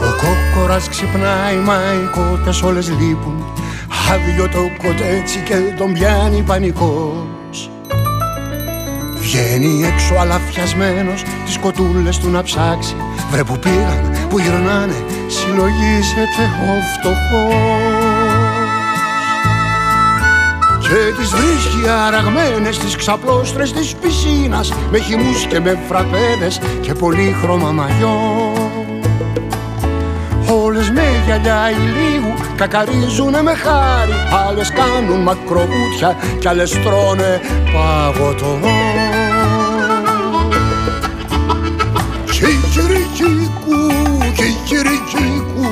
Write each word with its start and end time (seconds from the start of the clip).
Ο 0.00 0.10
κόκορας 0.54 0.88
ξυπνάει, 0.88 1.56
μα 1.56 1.74
οι 1.74 2.10
κότες 2.14 2.62
όλες 2.62 2.90
λείπουν 2.90 3.44
Άδειο 4.12 4.48
το 4.48 4.70
κοτέτσι 4.82 5.38
και 5.38 5.54
τον 5.76 5.92
πιάνει 5.92 6.42
πανικός. 6.42 7.70
Βγαίνει 9.14 9.84
έξω 9.84 10.14
αλαφιασμένος 10.14 11.22
τις 11.44 11.58
κοτούλες 11.58 12.18
του 12.18 12.30
να 12.30 12.42
ψάξει. 12.42 12.94
Βρε 13.30 13.44
που 13.44 13.58
πήγαν, 13.58 14.26
που 14.28 14.38
γυρνάνε, 14.38 15.04
συλλογίζεται 15.26 16.42
ο 16.62 16.74
φτωχός. 16.98 18.16
Και 20.80 21.20
τις 21.20 21.30
βρίσκει 21.30 21.88
αραγμένες 22.06 22.78
τις 22.78 22.96
ξαπλώστρες 22.96 23.72
της 23.72 23.94
πισίνας 23.94 24.72
Με 24.90 24.98
χυμούς 24.98 25.46
και 25.46 25.60
με 25.60 25.78
φραπέδες 25.88 26.60
και 26.80 26.92
πολύχρωμα 26.92 27.70
μαγιός 27.70 28.55
Όλες 30.76 30.90
με 30.90 31.22
γυαλιά 31.24 31.70
ηλίου 31.70 32.34
κακαρίζουνε 32.56 33.42
με 33.42 33.54
χάρη 33.54 34.12
Άλλες 34.48 34.70
κάνουν 34.70 35.20
μακροβούτια 35.20 36.16
κι 36.38 36.48
άλλες 36.48 36.70
τρώνε 36.70 37.40
παγωτό. 37.72 38.58
Κικυρικίκου, 42.24 43.76
κικυρικίκου. 44.36 45.68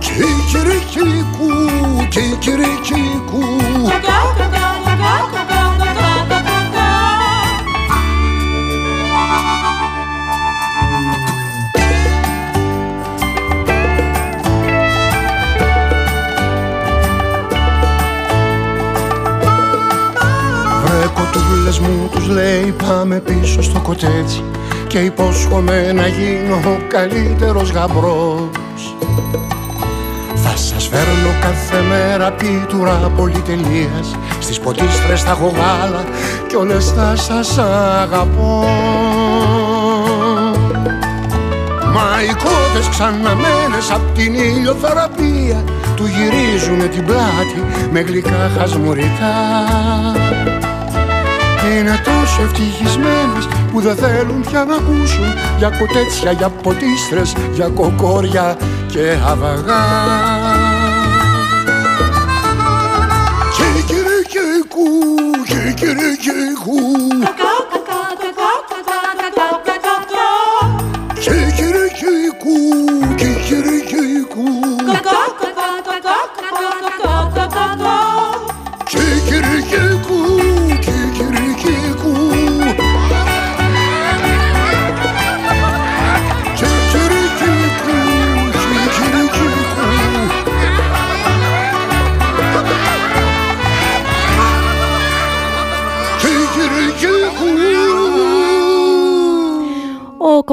Κικυρικίκου, 0.00 1.48
κικυρικίκου 2.08 3.54
κοτούλες 21.74 21.78
μου 21.78 22.08
τους 22.10 22.28
λέει 22.28 22.74
πάμε 22.86 23.20
πίσω 23.20 23.62
στο 23.62 23.80
κοτέτσι 23.80 24.44
Και 24.86 24.98
υπόσχομαι 24.98 25.92
να 25.92 26.06
γίνω 26.06 26.54
ο 26.54 26.78
καλύτερος 26.88 27.70
γαμπρός 27.70 28.96
Θα 30.34 30.50
Θα 30.50 30.56
σας 30.56 30.88
φέρνω 30.88 31.34
κάθε 31.40 31.82
μέρα 31.88 32.32
πίτουρα 32.32 33.12
πολυτελείας 33.16 34.16
Στις 34.40 34.60
ποτίστρες 34.60 35.22
θα 35.22 35.30
έχω 35.30 35.52
γάλα 35.56 36.04
κι 36.48 36.56
όλες 36.56 36.90
θα 36.90 37.16
σας 37.16 37.58
αγαπώ. 38.02 38.64
Μα 41.92 42.22
οι 42.22 42.34
κότες 42.34 42.88
ξαναμένες 42.90 43.90
απ' 43.90 44.14
την 44.14 44.34
ηλιοθεραπεία 44.34 45.64
Του 45.96 46.04
γυρίζουνε 46.06 46.84
την 46.84 47.04
πλάτη 47.04 47.88
με 47.92 48.00
γλυκά 48.00 48.50
χασμουριτά 48.58 50.33
Είναι 51.70 52.00
τόσο 52.04 52.42
ευτυχισμένες 52.42 53.48
που 53.72 53.80
δεν 53.80 53.96
θέλουν 53.96 54.40
πια 54.50 54.64
να 54.64 54.74
ακούσουν 54.74 55.32
Για 55.58 55.68
κοτέτσια, 55.68 56.32
για 56.32 56.48
ποτίστρες, 56.48 57.34
για 57.52 57.68
κοκόρια 57.68 58.56
και 58.86 59.16
αβαγά. 59.26 59.84
Κικυρικικού, 63.56 64.88
κικυρικικού 65.46 66.84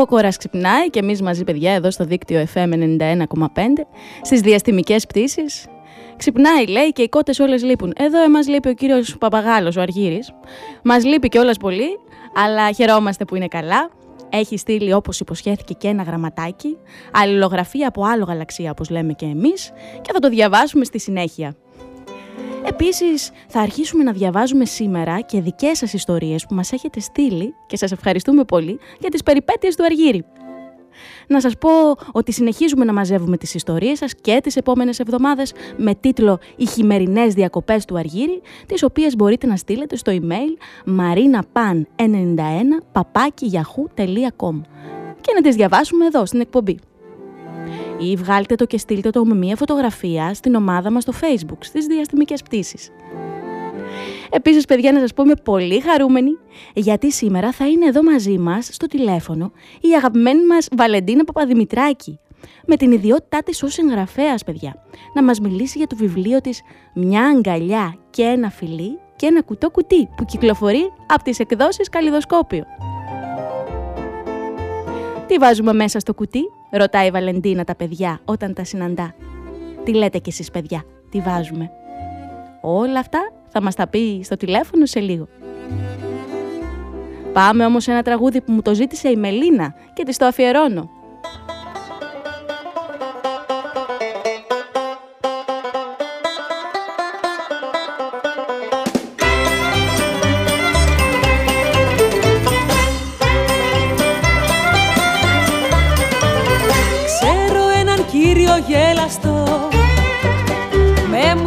Κόκορας 0.02 0.38
ξυπνάει 0.38 0.90
και 0.90 1.00
εμείς 1.00 1.22
μαζί 1.22 1.44
παιδιά 1.44 1.72
εδώ 1.72 1.92
στο 1.92 2.04
δίκτυο 2.06 2.46
FM 2.54 2.74
91,5 2.74 3.38
στις 4.22 4.42
διαστημικές 4.42 5.06
πτήσεις. 5.06 5.66
Ξυπνάει 6.18 6.66
λέει 6.66 6.92
και 6.92 7.02
οι 7.02 7.10
κότες 7.10 7.40
όλες 7.40 7.64
λείπουν. 7.64 7.94
Εδώ 7.98 8.24
εμάς 8.24 8.48
λείπει 8.48 8.70
ο 8.70 8.74
κύριος 8.74 9.18
Παπαγάλος, 9.18 9.76
ο 9.76 9.82
Αργύρης. 9.82 10.34
Μας 10.84 11.06
λείπει 11.06 11.28
και 11.28 11.40
όλας 11.40 11.58
πολύ, 11.58 12.00
αλλά 12.36 12.72
χαιρόμαστε 12.72 13.26
που 13.26 13.36
είναι 13.36 13.48
καλά. 13.48 13.90
Έχει 14.30 14.58
στείλει 14.58 14.94
όπως 14.94 15.20
υποσχέθηκε 15.20 15.74
και 15.74 15.88
ένα 15.88 16.04
γραμματάκι, 16.04 16.78
αλληλογραφία 17.12 17.88
από 17.88 18.04
άλλο 18.04 18.24
γαλαξία 18.24 18.72
όπως 18.72 18.90
λέμε 18.90 19.14
και 19.14 19.26
εμείς 19.26 19.72
και 20.02 20.12
θα 20.14 20.20
το 20.20 20.30
διαβάσουμε 20.30 20.84
στη 20.84 21.00
συνέχεια. 21.00 21.56
Επίσης, 22.72 23.32
θα 23.48 23.60
αρχίσουμε 23.60 24.04
να 24.04 24.12
διαβάζουμε 24.12 24.66
σήμερα 24.66 25.20
και 25.20 25.42
δικές 25.42 25.78
σας 25.78 25.94
ιστορίες 25.94 26.46
που 26.46 26.56
μας 26.56 26.72
έχετε 26.72 27.00
στείλει 27.00 27.56
και 27.68 27.78
σας 27.78 27.92
ευχαριστούμε 27.92 28.44
πολύ 28.44 28.80
για 29.00 29.10
τις 29.10 29.24
περιπέτειες 29.24 29.76
του 29.76 29.84
Αργύρι. 29.84 30.26
Να 31.28 31.42
σας 31.42 31.58
πω 31.58 31.70
ότι 32.12 32.32
συνεχίζουμε 32.32 32.86
να 32.86 32.94
μαζεύουμε 32.94 33.38
τις 33.38 33.54
ιστορίες 33.56 33.98
σας 33.98 34.16
και 34.22 34.40
τις 34.44 34.56
επόμενες 34.56 35.00
εβδομάδες 35.00 35.54
με 35.78 35.96
τίτλο 35.96 36.40
«Οι 36.56 36.66
χειμερινές 36.66 37.34
διακοπές 37.34 37.86
του 37.86 37.98
Αργύρι», 37.98 38.42
τις 38.66 38.84
οποίες 38.84 39.16
μπορείτε 39.16 39.48
να 39.48 39.56
στείλετε 39.56 39.96
στο 39.96 40.12
email 40.12 40.58
marinapan91 41.00 41.74
και 45.22 45.34
να 45.36 45.42
τις 45.42 45.56
διαβάσουμε 45.56 46.06
εδώ 46.06 46.26
στην 46.26 46.40
εκπομπή 46.40 46.80
ή 48.02 48.16
βγάλτε 48.16 48.56
το 48.56 48.66
και 48.66 48.78
στείλτε 48.78 49.10
το 49.10 49.26
με 49.26 49.36
μία 49.36 49.56
φωτογραφία 49.56 50.34
στην 50.34 50.56
ομάδα 50.56 50.92
μας 50.92 51.04
στο 51.04 51.14
facebook 51.22 51.58
στις 51.60 51.86
διαστημικές 51.86 52.42
πτήσεις. 52.44 52.90
Επίσης, 54.30 54.66
παιδιά, 54.66 54.92
να 54.92 55.00
σας 55.00 55.14
πω 55.14 55.24
είμαι 55.24 55.36
πολύ 55.44 55.80
χαρούμενη, 55.80 56.32
γιατί 56.74 57.12
σήμερα 57.12 57.52
θα 57.52 57.68
είναι 57.68 57.86
εδώ 57.86 58.04
μαζί 58.04 58.38
μας, 58.38 58.70
στο 58.72 58.88
τηλέφωνο, 58.88 59.52
η 59.82 59.96
αγαπημένη 59.96 60.46
μας 60.46 60.68
Βαλεντίνα 60.78 61.24
Παπαδημητράκη, 61.24 62.20
με 62.66 62.76
την 62.76 62.92
ιδιότητά 62.92 63.44
της 63.44 63.64
ως 63.64 63.78
εγγραφέας, 63.78 64.44
παιδιά, 64.44 64.76
να 65.14 65.24
μας 65.24 65.40
μιλήσει 65.40 65.78
για 65.78 65.88
το 65.88 65.96
βιβλίο 65.96 66.42
της 66.42 66.62
«Μια 66.94 67.24
αγκαλιά 67.24 67.96
και 68.10 68.24
ένα 68.24 68.50
φιλί 68.50 69.00
και 69.16 69.26
ένα 69.26 69.42
κουτό 69.42 69.70
κουτί» 69.70 70.10
που 70.16 70.26
κυκλοφορεί 70.26 70.92
από 71.08 71.24
τις 71.24 71.40
εκδόσεις 71.40 71.90
Καλλιδοσκόπιο. 71.90 72.64
Τι 75.28 75.38
βάζουμε 75.38 75.74
μέσα 75.74 76.00
στο 76.00 76.14
κουτί, 76.14 76.42
ρωτάει 76.72 77.08
η 77.08 77.12
Βαλεντίνα 77.12 77.64
τα 77.64 77.76
παιδιά 77.76 78.20
όταν 78.26 78.54
τα 78.54 78.64
συναντά. 78.64 79.14
Τι 79.84 79.94
λέτε 79.94 80.18
κι 80.18 80.30
εσείς 80.30 80.52
παιδιά, 80.52 80.84
τι 81.10 81.20
βάζουμε; 81.20 81.72
Όλα 82.62 83.00
αυτά 83.00 83.32
θα 83.48 83.62
μας 83.62 83.76
τα 83.76 83.88
πει 83.88 84.22
στο 84.24 84.38
τηλέφωνο 84.38 84.86
σε 84.86 85.00
λίγο. 85.00 85.28
Πάμε 87.34 87.66
όμως 87.66 87.84
σε 87.84 87.92
ένα 87.92 88.02
τραγούδι 88.02 88.42
που 88.42 88.52
μου 88.52 88.62
το 88.62 88.74
ζήτησε 88.74 89.10
η 89.10 89.16
Μελίνα 89.16 89.74
και 89.94 90.04
της 90.04 90.18
το 90.18 90.26
αφιερώνω. 90.26 90.90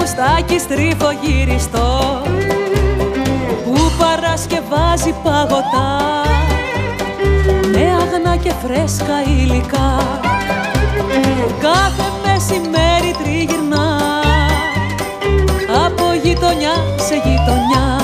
Μουστάκι 0.04 0.58
στρίφο 0.58 1.10
γυριστό. 1.22 2.22
Που 3.64 3.74
παρασκευάζει 3.98 5.14
παγωτά. 5.22 6.00
Με 7.72 7.96
αγνά 8.00 8.36
και 8.36 8.52
φρέσκα 8.62 9.22
υλικά. 9.26 9.98
Κάθε 11.60 12.06
μεσημέρι 12.24 13.14
τριγυρνά. 13.22 13.98
Από 15.84 16.04
γειτονιά 16.22 16.74
σε 16.96 17.14
γειτονιά. 17.14 18.00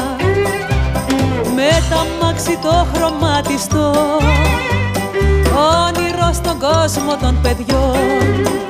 Με 1.54 1.68
τα 1.90 2.06
μάξι 2.22 2.58
το 2.62 2.86
χρωματιστό. 2.94 3.92
Όνειρο 5.86 6.32
στον 6.32 6.58
κόσμο 6.58 7.16
των 7.20 7.38
παιδιών 7.42 8.60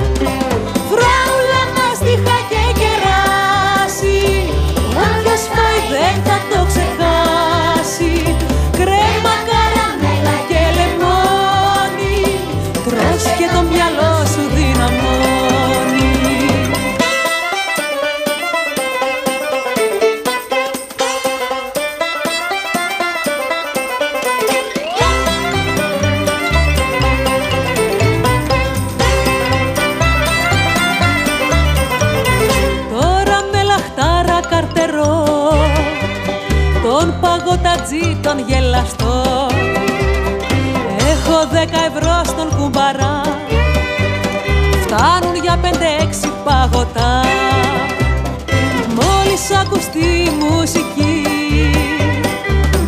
Μόλις 49.80 49.92
ακουστεί 49.92 50.44
μουσική. 50.44 51.22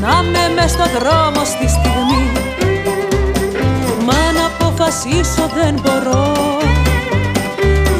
Να 0.00 0.22
με 0.22 0.54
μες 0.54 0.70
στο 0.70 0.84
δρόμο 0.98 1.44
στη 1.44 1.68
στιγμή. 1.68 2.30
Μα 4.04 4.32
να 4.32 4.46
αποφασίσω 4.46 5.48
δεν 5.54 5.74
μπορώ. 5.82 6.32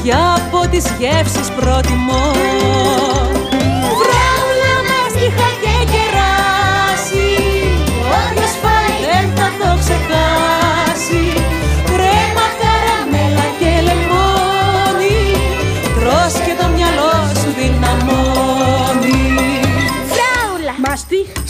Για 0.02 0.34
από 0.34 0.68
τις 0.68 0.84
γεύσεις 0.98 1.50
προτιμώ 1.50 2.32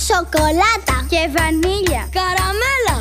Σοκολάτα 0.09 0.97
Και 1.09 1.23
βανίλια. 1.37 2.03
Καραμέλα 2.19 2.97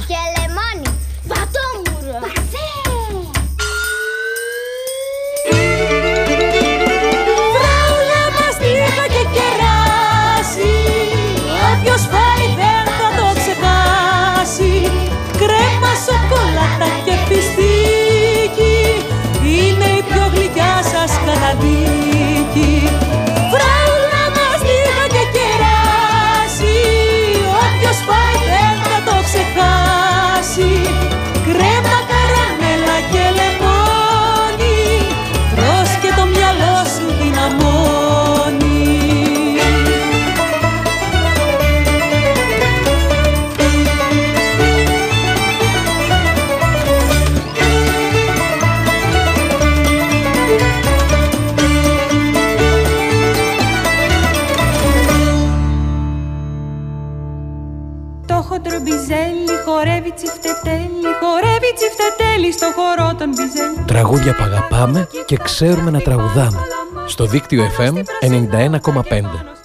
τσιφτετέλι 62.41 62.51
στο 62.51 62.65
χορό 62.75 63.15
των 63.15 63.29
μπιζέλι. 63.29 63.85
Τραγούδια 63.85 64.35
που 64.35 64.43
αγαπάμε 64.43 65.07
και 65.25 65.37
ξέρουμε 65.37 65.91
να 65.91 65.99
τραγουδάμε. 65.99 66.59
Στο 67.07 67.25
δίκτυο 67.25 67.63
FM 67.77 67.93
91,5. 68.21 69.60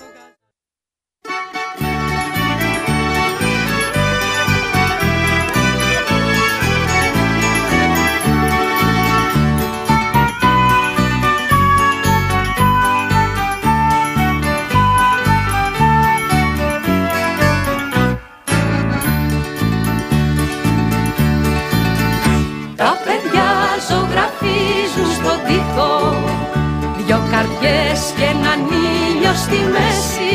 Στη 29.46 29.60
μέση. 29.74 30.34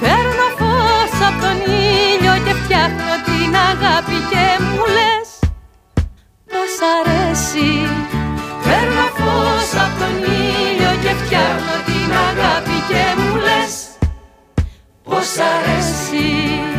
Φέρνω 0.00 0.48
φως 0.58 1.14
από 1.28 1.38
τον 1.44 1.58
ήλιο 2.08 2.34
και 2.44 2.54
φτιάχνω 2.60 3.14
την 3.28 3.52
αγάπη 3.70 4.18
και 4.30 4.46
μου 4.64 4.82
λες 4.96 5.28
πως 6.50 6.74
αρέσει. 6.96 7.70
Φέρνω 8.64 9.06
φως 9.18 9.70
από 9.84 9.94
τον 10.00 10.16
ήλιο 10.48 10.92
και 11.02 11.12
φτιάχνω 11.20 11.76
την 11.88 12.10
αγάπη 12.28 12.76
και 12.88 13.02
μου 13.20 13.34
λες 13.46 13.74
πως 15.04 15.28
αρέσει 15.54 16.71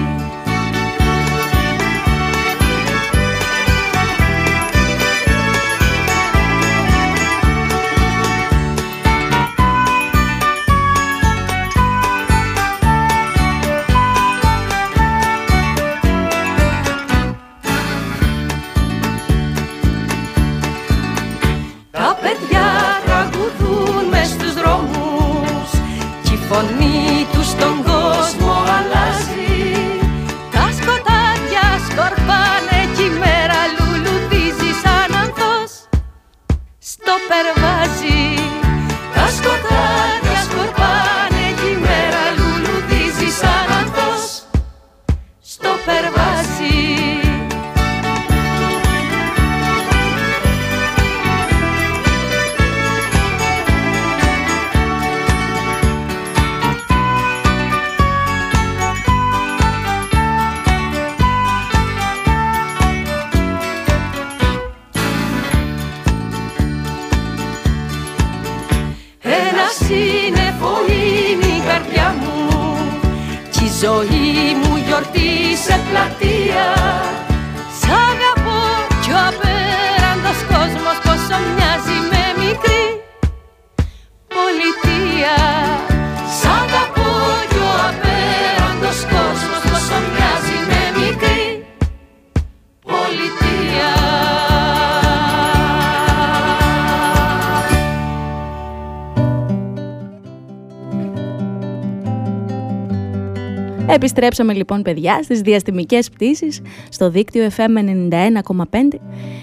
Επιστρέψαμε 104.03 104.53
λοιπόν 104.53 104.81
παιδιά 104.81 105.23
στις 105.23 105.41
διαστημικές 105.41 106.09
πτήσεις 106.09 106.61
στο 106.89 107.09
δίκτυο 107.09 107.49
FM 107.57 107.77
91,5 108.11 108.87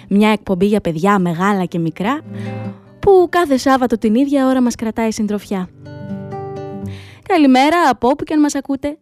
μια 0.08 0.30
εκπομπή 0.30 0.66
για 0.66 0.80
παιδιά 0.80 1.18
μεγάλα 1.18 1.64
και 1.64 1.78
μικρά 1.78 2.20
που 2.98 3.26
κάθε 3.30 3.56
Σάββατο 3.56 3.98
την 3.98 4.14
ίδια 4.14 4.46
ώρα 4.46 4.62
μας 4.62 4.74
κρατάει 4.74 5.10
συντροφιά. 5.10 5.68
Καλημέρα 7.28 7.88
από 7.90 8.08
όπου 8.08 8.24
και 8.24 8.34
αν 8.34 8.40
μας 8.40 8.54
ακούτε. 8.54 8.98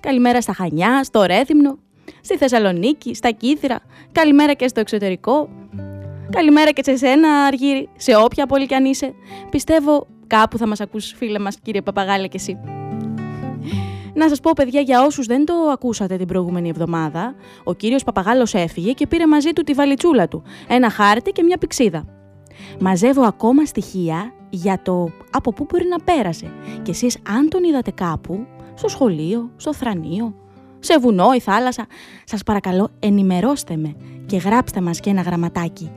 Καλημέρα 0.00 0.40
στα 0.40 0.52
Χανιά, 0.52 1.04
στο 1.04 1.22
Ρέθυμνο, 1.22 1.78
στη 2.20 2.36
Θεσσαλονίκη, 2.36 3.14
στα 3.14 3.30
Κύθυρα. 3.30 3.80
Καλημέρα 4.12 4.52
και 4.52 4.68
στο 4.68 4.80
εξωτερικό. 4.80 5.48
Καλημέρα 6.30 6.70
και 6.70 6.82
σε 6.84 6.96
σένα 6.96 7.28
Αργύρι, 7.28 7.88
σε 7.96 8.16
όποια 8.16 8.46
πόλη 8.46 8.66
κι 8.66 8.74
αν 8.74 8.84
είσαι. 8.84 9.14
Πιστεύω 9.50 10.06
κάπου 10.26 10.58
θα 10.58 10.66
μας 10.66 10.80
ακούσει 10.80 11.14
φίλε 11.16 11.38
μας 11.38 11.58
κύριε 11.62 11.82
Παπαγάλη 11.82 12.28
και 12.28 12.36
εσύ. 12.36 12.81
Να 14.14 14.28
σας 14.28 14.40
πω 14.40 14.50
παιδιά 14.56 14.80
για 14.80 15.04
όσους 15.04 15.26
δεν 15.26 15.44
το 15.44 15.54
ακούσατε 15.72 16.16
την 16.16 16.26
προηγούμενη 16.26 16.68
εβδομάδα, 16.68 17.34
ο 17.64 17.74
κύριος 17.74 18.04
Παπαγάλος 18.04 18.54
έφυγε 18.54 18.92
και 18.92 19.06
πήρε 19.06 19.26
μαζί 19.26 19.52
του 19.52 19.62
τη 19.62 19.72
βαλιτσούλα 19.72 20.28
του, 20.28 20.42
ένα 20.68 20.90
χάρτη 20.90 21.30
και 21.30 21.42
μια 21.42 21.58
πηξίδα. 21.58 22.04
Μαζεύω 22.80 23.22
ακόμα 23.22 23.64
στοιχεία 23.64 24.32
για 24.50 24.82
το 24.82 25.10
από 25.30 25.52
πού 25.52 25.66
μπορεί 25.70 25.86
να 25.86 25.98
πέρασε 25.98 26.50
και 26.82 26.90
εσείς 26.90 27.18
αν 27.28 27.48
τον 27.48 27.64
είδατε 27.64 27.90
κάπου, 27.90 28.46
στο 28.74 28.88
σχολείο, 28.88 29.50
στο 29.56 29.74
θρανείο, 29.74 30.34
σε 30.78 30.98
βουνό 30.98 31.32
ή 31.34 31.40
θάλασσα, 31.40 31.86
σας 32.24 32.42
παρακαλώ 32.42 32.88
ενημερώστε 32.98 33.76
με 33.76 33.94
και 34.26 34.36
γράψτε 34.36 34.80
μας 34.80 35.00
και 35.00 35.10
ένα 35.10 35.20
γραμματάκι 35.20 35.90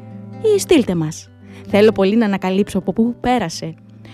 ή 0.55 0.59
στείλτε 0.59 0.95
μας. 0.95 1.29
Θέλω 1.67 1.91
πολύ 1.91 2.15
να 2.15 2.25
ανακαλύψω 2.25 2.77
από 2.77 2.93
πού 2.93 3.15
πέρασε. 3.19 3.73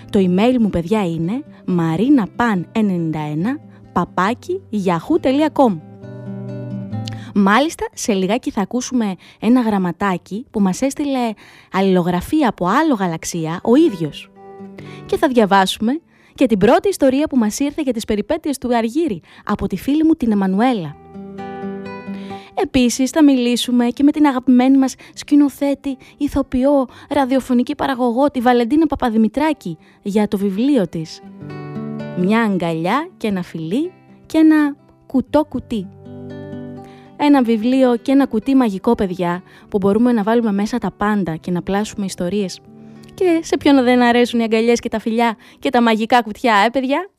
Το 0.10 0.20
email 0.20 0.58
μου 0.60 0.70
παιδιά 0.70 1.06
είναι 1.06 1.44
marinapan91 1.68 3.71
παπάκι 3.94 4.62
yahoo.com 4.86 5.78
Μάλιστα, 7.36 7.86
σε 7.94 8.14
λιγάκι 8.14 8.52
θα 8.52 8.62
ακούσουμε 8.62 9.16
ένα 9.40 9.62
γραμματάκι 9.62 10.46
που 10.52 10.62
μας 10.62 10.82
έστειλε 10.82 11.34
αλληλογραφία 11.72 12.50
από 12.50 12.68
άλλο 12.68 12.94
γαλαξία 12.94 13.60
ο 13.64 13.76
ίδιος. 13.76 14.32
Και 15.06 15.18
θα 15.18 15.28
διαβάσουμε 15.28 16.00
και 16.36 16.46
την 16.46 16.58
πρώτη 16.58 16.90
ιστορία 16.90 17.28
που 17.28 17.38
μας 17.38 17.60
ήρθε 17.60 17.82
για 17.82 17.94
τις 17.94 18.06
περιπέτειες 18.06 18.58
του 18.58 18.76
Αργύρι 18.76 19.22
από 19.44 19.68
τη 19.68 19.78
φίλη 19.78 20.04
μου 20.04 20.14
την 20.14 20.32
Εμμανουέλα. 20.32 20.96
Επίσης 22.54 23.10
θα 23.10 23.24
μιλήσουμε 23.24 23.86
και 23.86 24.04
με 24.04 24.12
την 24.12 24.26
αγαπημένη 24.26 24.78
μας 24.78 24.96
σκηνοθέτη, 25.14 25.98
ηθοποιό, 26.18 26.86
ραδιοφωνική 27.10 27.76
παραγωγό, 27.76 28.32
τη 28.32 28.40
Βαλεντίνα 28.40 28.86
Παπαδημητράκη, 28.86 29.78
για 30.02 30.28
το 30.28 30.38
βιβλίο 30.38 30.88
της 30.88 31.22
μια 32.18 32.42
αγκαλιά 32.42 33.10
και 33.18 33.28
ένα 33.28 33.44
φιλί 33.44 33.92
και 34.26 34.38
ένα 34.38 34.76
κουτό 35.06 35.46
κουτί. 35.50 35.88
Ένα 37.18 37.44
βιβλίο 37.44 37.96
και 37.96 38.12
ένα 38.12 38.26
κουτί 38.26 38.56
μαγικό, 38.56 38.96
παιδιά, 38.96 39.44
που 39.70 39.78
μπορούμε 39.78 40.12
να 40.12 40.24
βάλουμε 40.24 40.52
μέσα 40.52 40.78
τα 40.78 40.92
πάντα 40.98 41.36
και 41.36 41.52
να 41.52 41.62
πλάσουμε 41.62 42.06
ιστορίες. 42.06 42.60
Και 43.14 43.40
σε 43.44 43.58
ποιον 43.58 43.84
δεν 43.84 44.02
αρέσουν 44.02 44.40
οι 44.40 44.44
αγκαλιές 44.44 44.80
και 44.80 44.90
τα 44.90 45.00
φιλιά 45.00 45.38
και 45.60 45.70
τα 45.70 45.82
μαγικά 45.82 46.22
κουτιά, 46.22 46.56
ε, 46.66 46.70
παιδιά; 46.70 47.10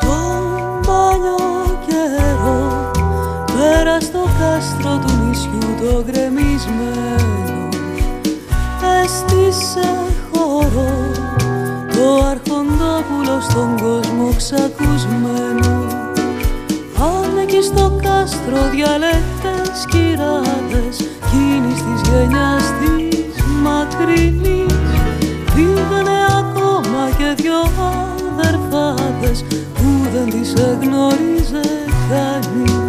Τον 0.00 0.80
παλιό 0.86 1.78
καιρό, 1.86 2.90
πέρα 3.56 4.00
στο 4.00 4.24
κάστρο 4.38 4.98
του 4.98 5.24
νησιού 5.26 5.58
το 5.80 6.04
γκρεμισμένο 6.04 7.53
έστησα 9.02 9.90
χώρο 10.32 10.90
το 11.92 12.24
αρχοντόπουλο 12.30 13.40
στον 13.40 13.76
κόσμο 13.82 14.34
ξακουσμένο. 14.36 15.86
Άνε 16.98 17.60
στο 17.62 17.98
κάστρο 18.02 18.70
διαλέκτες 18.70 19.86
κυράδες. 19.88 20.96
Κίνης 21.30 21.82
της 21.82 22.10
γενιάς 22.10 22.64
της 22.80 23.44
μακρινής. 23.62 24.74
Βήγανε 25.54 26.18
ακόμα 26.38 27.10
και 27.18 27.42
δυο 27.42 27.60
αδερφάδες 28.38 29.44
που 29.74 30.08
δεν 30.12 30.30
τις 30.30 30.52
εγνωρίζε 30.52 31.62
κανείς. 32.08 32.83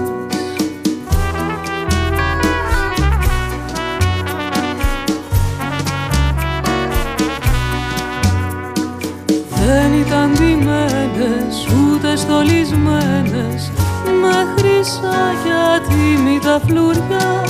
Ούτε 11.96 12.16
στολισμένες. 12.16 13.72
Με 14.22 14.48
χρυσά 14.56 15.34
γιατί 15.46 16.40
τα 16.46 16.62
φλουριά 16.68 17.44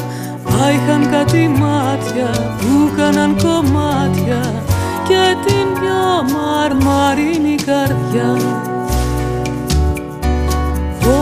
Μα 0.44 0.72
είχαν 0.72 1.10
κάτι 1.12 1.48
μάτια 1.60 2.56
που 2.60 2.92
κάναν 2.98 3.36
κομμάτια 3.44 4.64
και 5.08 5.36
την 5.46 5.80
πιο 5.80 6.36
μαρμαρίνη 6.36 7.56
καρδιά. 7.56 8.38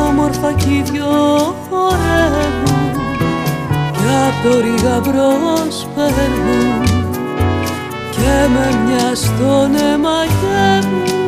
Όμορφα 0.08 0.54
κι 0.54 0.70
οι 0.70 0.84
δυο 0.92 1.56
χορεύουν 1.70 2.92
κι 3.92 4.10
απ' 4.28 4.52
το 4.52 4.60
ρίγα 4.60 5.00
μπρος 5.00 5.88
περνούν 5.96 6.84
και 8.12 8.48
με 8.54 8.84
μια 8.86 9.16
στον 9.16 9.76
αίμα 9.76 10.24
γεύουν. 10.24 10.84
ίδιους 11.06 11.23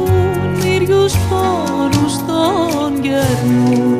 πόνους 2.05 2.17
τον 2.25 3.03
γερνούν 3.03 3.97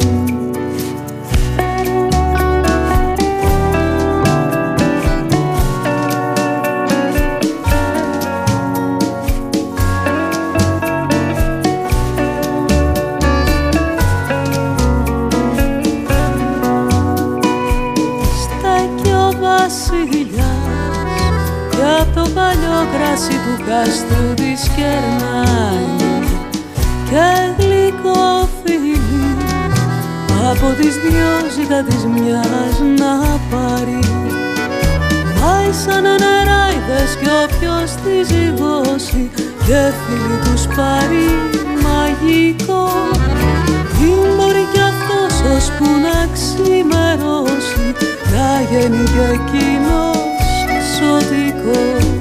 κράσι 22.98 23.32
του 23.32 23.64
κάστρου 23.68 24.34
της 24.34 24.70
κερνάει 24.76 25.86
και 27.10 27.54
γλυκό 27.58 27.75
φίλι 28.64 29.00
από 30.52 30.68
τις 30.82 30.96
δυο 30.96 31.34
ζητά 31.56 31.84
της 31.84 32.06
μιας 32.06 32.80
να 33.00 33.14
πάρει. 33.52 34.00
Πάει 35.42 35.72
σαν 35.86 36.04
νεράιδες 36.04 37.12
κι 37.20 37.30
όποιος 37.44 37.92
τη 38.04 38.34
ζυγώσει 38.34 39.30
και 39.68 39.92
φίλοι 40.02 40.38
τους 40.44 40.68
πάρει 40.76 41.28
μαγικό. 41.84 42.88
Ή 44.02 44.14
μπορεί 44.36 44.66
κι 44.74 44.80
αυτός 44.92 45.56
ώσπου 45.56 45.86
να 46.06 46.28
ξημερώσει 46.34 47.88
να 48.34 48.62
γίνει 48.70 49.04
κι 49.04 49.24
εκείνος 49.34 50.26
σωτικός 50.96 52.15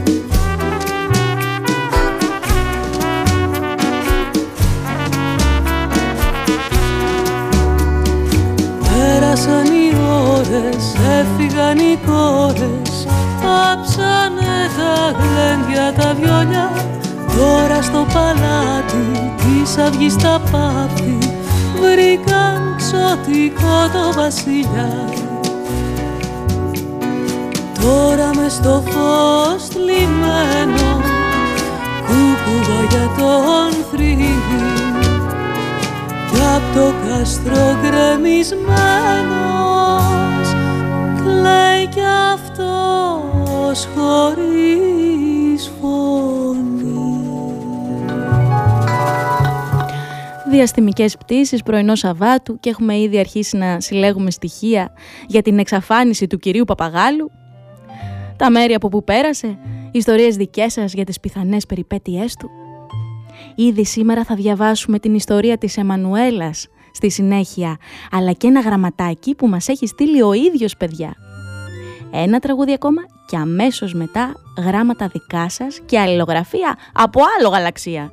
ώρες, 10.55 10.95
έφυγαν 11.19 11.79
οι 11.79 11.99
κόρες 12.07 13.07
Πάψανε 13.43 14.55
τα 14.77 15.17
γλέντια 15.19 15.93
τα 15.93 16.15
βιολιά 16.21 16.71
Τώρα 17.37 17.83
στο 17.83 18.07
παλάτι 18.13 19.35
της 19.37 19.79
αυγής 19.79 20.17
τα 20.17 20.41
πάθη 20.51 21.19
Βρήκαν 21.81 22.75
ξωτικό 22.77 23.89
το 23.93 24.21
βασιλιά. 24.21 25.09
Τώρα 27.81 28.31
μες 28.35 28.53
στο 28.53 28.83
φως 28.87 29.69
λιμένο 29.77 31.03
Κούκουγα 32.07 32.81
για 32.91 33.09
τον 33.19 33.71
θρύλι 33.91 34.37
κι 36.31 36.41
απ' 36.55 36.69
το 36.75 36.87
κάστρο 37.07 37.77
γκρεμισμένος 37.83 39.65
κλαίει 40.05 40.44
κι 41.95 42.01
αυτός 42.33 43.89
χωρίς 43.95 45.73
φωνή. 45.81 47.23
Διαστημικές 50.51 51.17
πτήσεις 51.17 51.63
πρωινό 51.63 51.95
Σαββάτου 51.95 52.61
και 52.61 52.71
έχουμε 52.71 52.99
ήδη 52.99 53.19
αρχίσει 53.19 53.57
να 53.57 53.81
συλλέγουμε 53.81 54.31
στοιχεία 54.31 54.93
για 55.27 55.43
την 55.43 55.59
εξαφάνιση 55.59 56.27
του 56.27 56.39
κυρίου 56.39 56.65
Παπαγάλου. 56.65 57.31
Τα 58.37 58.51
μέρη 58.51 58.75
από 58.75 58.89
που 58.89 59.05
πέρασε, 59.05 59.59
ιστορίες 59.93 60.37
δικές 60.37 60.73
σας 60.73 60.93
για 60.93 61.05
τις 61.05 61.21
πιθανές 61.21 61.67
περιπέτειές 61.67 62.35
του. 62.35 62.51
Ήδη 63.55 63.85
σήμερα 63.85 64.25
θα 64.25 64.35
διαβάσουμε 64.35 64.99
την 64.99 65.15
ιστορία 65.15 65.59
της 65.59 65.77
Εμμανουέλας 65.77 66.67
στη 66.93 67.11
συνέχεια, 67.11 67.77
αλλά 68.11 68.33
και 68.33 68.47
ένα 68.47 68.61
γραμματάκι 68.61 69.35
που 69.35 69.49
μας 69.49 69.69
έχει 69.69 69.87
στείλει 69.87 70.23
ο 70.23 70.33
ίδιος 70.33 70.77
παιδιά. 70.77 71.15
Ένα 72.17 72.39
τραγούδι 72.39 72.73
ακόμα 72.73 73.03
και 73.27 73.37
αμέσως 73.37 73.95
μετά 73.95 74.35
γράμματα 74.67 75.07
δικά 75.07 75.49
σας 75.49 75.81
και 75.87 75.99
αλληλογραφία 76.01 76.77
από 76.93 77.21
άλλο 77.39 77.49
γαλαξία. 77.49 78.13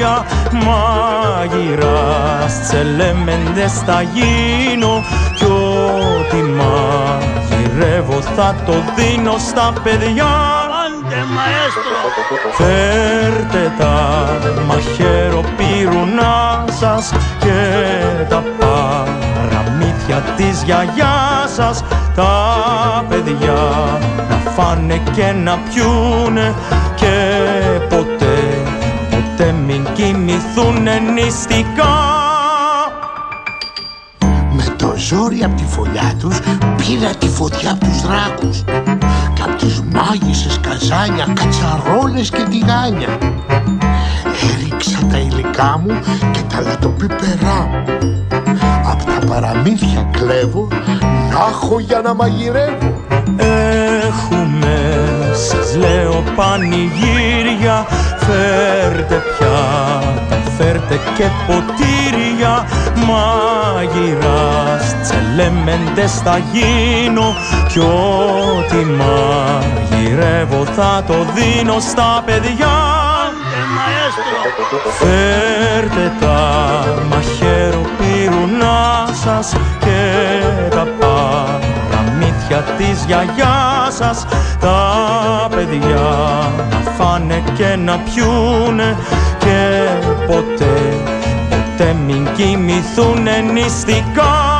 ποτήρια 0.00 0.24
μάγειρας 0.64 2.60
τσελέμεντες 2.62 3.72
θα 3.86 4.02
γίνω. 4.02 5.04
Κι 5.34 5.44
ό,τι 5.44 6.36
μαγειρεύω 6.36 8.20
θα 8.36 8.54
το 8.66 8.72
δίνω 8.96 9.36
στα 9.38 9.72
παιδιά. 9.82 10.26
Φέρτε 12.52 13.72
τα 13.78 14.28
μαχαίρο 14.66 15.44
πυρουνά 15.56 16.64
σας 16.80 17.12
και 17.38 17.80
τα 18.28 18.42
παραμύθια 18.58 20.16
της 20.36 20.62
γιαγιάς 20.62 21.52
σας. 21.54 21.84
Τα 22.14 23.04
παιδιά 23.08 23.58
να 24.28 24.50
φάνε 24.50 25.00
και 25.12 25.32
να 25.32 25.58
πιούνε 25.58 26.54
και 26.94 27.08
ποτέ, 27.10 27.18
ποτέ 27.18 27.59
μην 30.30 30.38
κοιμηθούν 30.38 31.12
νηστικά. 31.14 31.96
Με 34.52 34.74
το 34.76 34.94
ζόρι 34.96 35.44
από 35.44 35.56
τη 35.56 35.64
φωλιά 35.64 36.14
τους 36.18 36.38
πήρα 36.76 37.14
τη 37.18 37.28
φωτιά 37.28 37.70
από 37.70 37.84
τους 37.84 38.00
δράκους 38.00 38.62
και 39.34 39.42
από 39.42 39.56
τις 39.56 39.82
μάγισσες 39.82 40.60
καζάνια, 40.60 41.26
κατσαρόλες 41.34 42.30
και 42.30 42.42
τηγάνια. 42.50 43.18
Έριξα 44.52 44.98
τα 45.10 45.18
υλικά 45.18 45.80
μου 45.84 46.00
και 46.32 46.40
τα 46.54 46.60
λατοπίπερά 46.60 47.68
μου. 47.70 47.84
Απ' 48.84 49.02
τα 49.02 49.26
παραμύθια 49.26 50.08
κλέβω 50.10 50.68
να 51.30 51.38
έχω 51.50 51.80
για 51.80 52.00
να 52.00 52.14
μαγειρεύω. 52.14 53.04
Έχουμες, 54.06 55.38
σας 55.38 55.76
λέω 55.76 56.22
πανηγύρια 56.36 57.86
Φέρτε 58.18 59.22
πιάτα, 60.90 60.96
φέρτε 60.96 61.00
και 61.16 61.24
ποτήρια 61.46 62.64
μάγειρας. 63.06 64.94
Τσελέμεντες 65.02 66.20
θα 66.24 66.38
γίνω 66.52 67.34
κι 67.68 67.78
ό,τι 67.78 68.84
μαγειρεύω 68.84 70.64
θα 70.64 71.02
το 71.06 71.14
δίνω 71.34 71.78
στα 71.80 72.22
παιδιά. 72.24 72.68
Φέρτε 74.98 76.12
τα 76.20 76.84
μαχαίρο 77.10 77.80
πυρουνά 77.98 79.08
σας 79.24 79.52
και 79.78 80.18
τα 80.70 80.86
παραμύθια 80.98 82.58
της 82.76 83.04
γιαγιάς 83.06 83.94
σας. 83.94 84.26
Τα 84.60 85.48
παιδιά 85.50 86.08
να 86.70 86.90
φάνε 86.90 87.42
και 87.54 87.76
να 87.76 87.98
πιούνε 87.98 88.96
και 89.38 89.88
ποτέ, 90.26 90.69
ποτέ 91.90 92.02
μην 92.02 92.34
κοιμηθούνε 92.34 93.40
νηστικά 93.40 94.58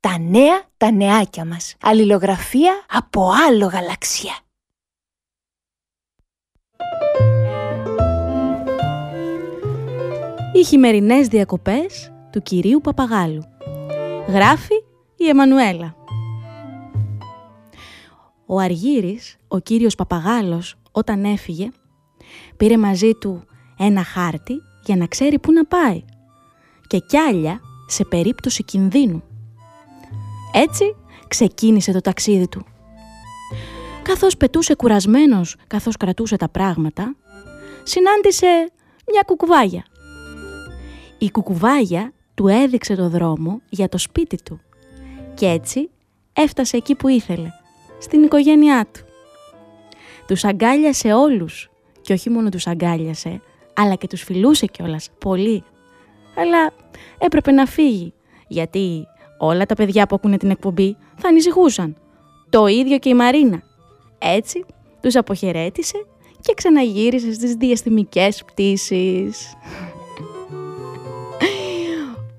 Τα 0.00 0.18
νέα 0.18 0.62
τα 0.76 0.90
νεάκια 0.90 1.44
μας. 1.44 1.74
Αλληλογραφία 1.80 2.84
από 2.90 3.30
άλλο 3.48 3.66
γαλαξία. 3.66 4.38
Οι 10.52 10.64
χειμερινές 10.64 11.28
διακοπές 11.28 12.12
του 12.30 12.42
κυρίου 12.42 12.80
Παπαγάλου. 12.80 13.42
Γράφει 14.28 14.74
η 15.16 15.28
Εμμανουέλα. 15.28 16.05
Ο 18.46 18.58
Αργύρης, 18.58 19.36
ο 19.48 19.58
κύριος 19.58 19.94
Παπαγάλος, 19.94 20.76
όταν 20.92 21.24
έφυγε, 21.24 21.68
πήρε 22.56 22.76
μαζί 22.76 23.14
του 23.14 23.44
ένα 23.78 24.04
χάρτη 24.04 24.54
για 24.84 24.96
να 24.96 25.06
ξέρει 25.06 25.38
πού 25.38 25.52
να 25.52 25.64
πάει 25.64 26.04
και 26.86 26.98
κιάλια 26.98 27.60
σε 27.86 28.04
περίπτωση 28.04 28.64
κινδύνου. 28.64 29.22
Έτσι 30.52 30.96
ξεκίνησε 31.28 31.92
το 31.92 32.00
ταξίδι 32.00 32.48
του. 32.48 32.64
Καθώς 34.02 34.36
πετούσε 34.36 34.74
κουρασμένος, 34.74 35.56
καθώς 35.66 35.96
κρατούσε 35.96 36.36
τα 36.36 36.48
πράγματα, 36.48 37.16
συνάντησε 37.82 38.72
μια 39.10 39.22
κουκουβάγια. 39.26 39.84
Η 41.18 41.30
κουκουβάγια 41.30 42.12
του 42.34 42.48
έδειξε 42.48 42.94
το 42.94 43.08
δρόμο 43.08 43.60
για 43.68 43.88
το 43.88 43.98
σπίτι 43.98 44.42
του 44.42 44.60
και 45.34 45.46
έτσι 45.46 45.90
έφτασε 46.32 46.76
εκεί 46.76 46.94
που 46.94 47.08
ήθελε, 47.08 47.48
στην 47.98 48.22
οικογένειά 48.22 48.86
του. 48.92 49.00
Τους 50.26 50.44
αγκάλιασε 50.44 51.12
όλους 51.12 51.70
και 52.00 52.12
όχι 52.12 52.30
μόνο 52.30 52.48
τους 52.48 52.66
αγκάλιασε, 52.66 53.40
αλλά 53.74 53.94
και 53.94 54.06
τους 54.06 54.22
φιλούσε 54.22 54.66
κιόλας 54.66 55.08
πολύ. 55.18 55.64
Αλλά 56.36 56.72
έπρεπε 57.18 57.50
να 57.50 57.66
φύγει, 57.66 58.12
γιατί 58.48 59.06
όλα 59.38 59.66
τα 59.66 59.74
παιδιά 59.74 60.06
που 60.06 60.14
ακούνε 60.14 60.36
την 60.36 60.50
εκπομπή 60.50 60.96
θα 61.16 61.28
ανησυχούσαν. 61.28 61.96
Το 62.50 62.66
ίδιο 62.66 62.98
και 62.98 63.08
η 63.08 63.14
Μαρίνα. 63.14 63.62
Έτσι 64.18 64.64
τους 65.00 65.16
αποχαιρέτησε 65.16 66.06
και 66.40 66.54
ξαναγύρισε 66.54 67.32
στις 67.32 67.54
διαστημικές 67.54 68.44
πτήσεις. 68.44 69.54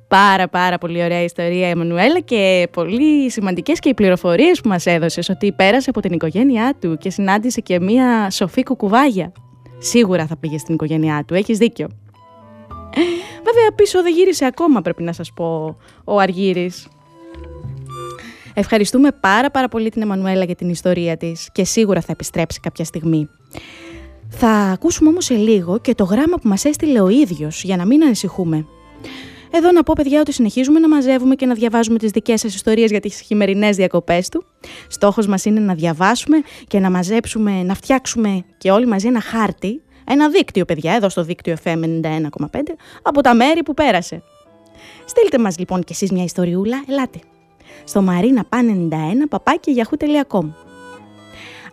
Πάρα 0.07 0.47
πάρα 0.47 0.77
πολύ 0.77 1.03
ωραία 1.03 1.23
ιστορία 1.23 1.69
Εμμανουέλα 1.69 2.19
και 2.19 2.67
πολύ 2.71 3.31
σημαντικές 3.31 3.79
και 3.79 3.89
οι 3.89 3.93
πληροφορίες 3.93 4.61
που 4.61 4.69
μας 4.69 4.85
έδωσες 4.85 5.29
ότι 5.29 5.51
πέρασε 5.51 5.89
από 5.89 6.01
την 6.01 6.13
οικογένειά 6.13 6.75
του 6.81 6.97
και 6.97 7.09
συνάντησε 7.09 7.61
και 7.61 7.79
μία 7.79 8.29
σοφή 8.29 8.63
κουκουβάγια. 8.63 9.31
Σίγουρα 9.77 10.25
θα 10.25 10.37
πήγε 10.37 10.57
στην 10.57 10.73
οικογένειά 10.73 11.23
του, 11.27 11.33
έχεις 11.33 11.57
δίκιο. 11.57 11.87
Βέβαια 13.43 13.71
πίσω 13.75 14.01
δεν 14.01 14.13
γύρισε 14.13 14.45
ακόμα 14.45 14.81
πρέπει 14.81 15.03
να 15.03 15.13
σας 15.13 15.33
πω 15.33 15.77
ο 16.03 16.19
Αργύρης. 16.19 16.87
Ευχαριστούμε 18.53 19.09
πάρα 19.21 19.51
πάρα 19.51 19.67
πολύ 19.67 19.89
την 19.89 20.01
Εμμανουέλα 20.01 20.43
για 20.43 20.55
την 20.55 20.69
ιστορία 20.69 21.17
της 21.17 21.49
και 21.51 21.63
σίγουρα 21.63 22.01
θα 22.01 22.11
επιστρέψει 22.11 22.59
κάποια 22.59 22.85
στιγμή. 22.85 23.29
Θα 24.29 24.49
ακούσουμε 24.49 25.09
όμως 25.09 25.25
σε 25.25 25.33
λίγο 25.33 25.79
και 25.79 25.95
το 25.95 26.03
γράμμα 26.03 26.37
που 26.41 26.47
μας 26.47 26.65
έστειλε 26.65 27.01
ο 27.01 27.09
ίδιος 27.09 27.63
για 27.63 27.77
να 27.77 27.85
μην 27.85 28.03
ανησυχούμε. 28.03 28.65
Εδώ 29.51 29.71
να 29.71 29.83
πω, 29.83 29.93
παιδιά, 29.95 30.19
ότι 30.19 30.31
συνεχίζουμε 30.31 30.79
να 30.79 30.87
μαζεύουμε 30.87 31.35
και 31.35 31.45
να 31.45 31.53
διαβάζουμε 31.53 31.97
τις 31.97 32.11
δικές 32.11 32.39
σας 32.39 32.55
ιστορίες 32.55 32.91
για 32.91 32.99
τις 32.99 33.21
χειμερινές 33.21 33.75
διακοπές 33.75 34.29
του. 34.29 34.45
Στόχος 34.87 35.27
μας 35.27 35.45
είναι 35.45 35.59
να 35.59 35.73
διαβάσουμε 35.73 36.37
και 36.67 36.79
να 36.79 36.89
μαζέψουμε, 36.89 37.63
να 37.63 37.73
φτιάξουμε 37.73 38.43
και 38.57 38.71
όλοι 38.71 38.85
μαζί 38.85 39.07
ένα 39.07 39.21
χάρτη, 39.21 39.81
ένα 40.07 40.29
δίκτυο, 40.29 40.65
παιδιά, 40.65 40.93
εδώ 40.93 41.09
στο 41.09 41.23
δίκτυο 41.23 41.55
FM 41.63 41.83
91,5, 42.01 42.75
από 43.01 43.21
τα 43.21 43.35
μέρη 43.35 43.63
που 43.63 43.73
πέρασε. 43.73 44.23
Στείλτε 45.05 45.37
μας 45.37 45.57
λοιπόν 45.57 45.83
κι 45.83 45.91
εσείς 45.91 46.11
μια 46.11 46.23
ιστοριούλα, 46.23 46.83
ελάτε. 46.87 47.19
Στο 47.83 48.05
marinan91 48.07 48.91
παπάκι 49.29 49.71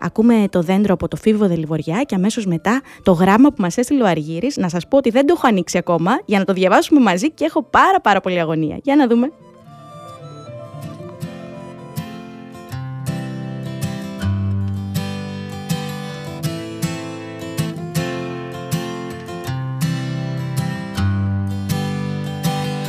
Ακούμε 0.04 0.46
το 0.50 0.62
δέντρο 0.62 0.94
από 0.94 1.08
το 1.08 1.16
φίβο 1.16 1.46
Δελιβοριά 1.46 2.02
και 2.02 2.14
αμέσως 2.14 2.46
μετά 2.46 2.82
το 3.02 3.12
γράμμα 3.12 3.48
που 3.48 3.62
μας 3.62 3.76
έστειλε 3.76 4.02
ο 4.02 4.06
Αργύρης. 4.06 4.56
Να 4.56 4.68
σας 4.68 4.88
πω 4.88 4.96
ότι 4.96 5.10
δεν 5.10 5.26
το 5.26 5.34
έχω 5.36 5.46
ανοίξει 5.46 5.78
ακόμα 5.78 6.20
για 6.24 6.38
να 6.38 6.44
το 6.44 6.52
διαβάσουμε 6.52 7.00
μαζί 7.00 7.30
και 7.30 7.44
έχω 7.44 7.62
πάρα 7.62 8.00
πάρα 8.00 8.20
πολύ 8.20 8.40
αγωνία. 8.40 8.78
Για 8.82 8.96
να 8.96 9.06
δούμε. 9.06 9.32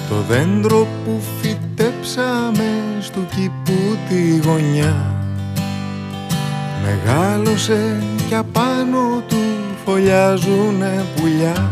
Το 0.10 0.22
δέντρο 0.28 0.88
που 1.06 1.22
φυτέψαμε 1.42 2.64
στο 3.00 3.20
κήπου 3.20 3.98
τη 4.10 4.48
γωνιά 4.48 5.25
Μεγάλωσε 6.86 8.04
και 8.30 8.36
απάνω 8.36 9.24
του 9.28 9.36
φωλιάζουνε 9.86 11.06
πουλιά. 11.16 11.72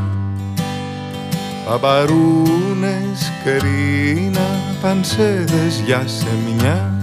Παπαρούνες, 1.66 3.32
κρίνα, 3.44 4.48
πανσέδες 4.82 5.82
για 5.86 6.04
σεμιά 6.08 6.94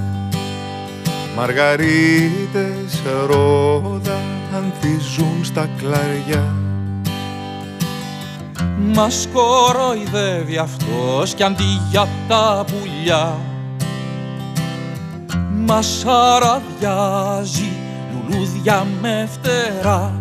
Μαργαρίτες, 1.36 3.02
ρόδα, 3.26 4.18
ανθίζουν 4.54 5.44
στα 5.44 5.68
κλαριά. 5.76 6.54
Μας 8.94 9.28
κοροϊδεύει 9.32 10.56
αυτός 10.56 11.34
κι 11.34 11.42
αντί 11.42 11.80
για 11.90 12.08
τα 12.28 12.64
πουλιά. 12.66 13.36
Μας 15.66 16.04
αραδιάζει 16.06 17.72
λουλούδια 18.12 18.86
με 19.00 19.28
φτερά. 19.32 20.12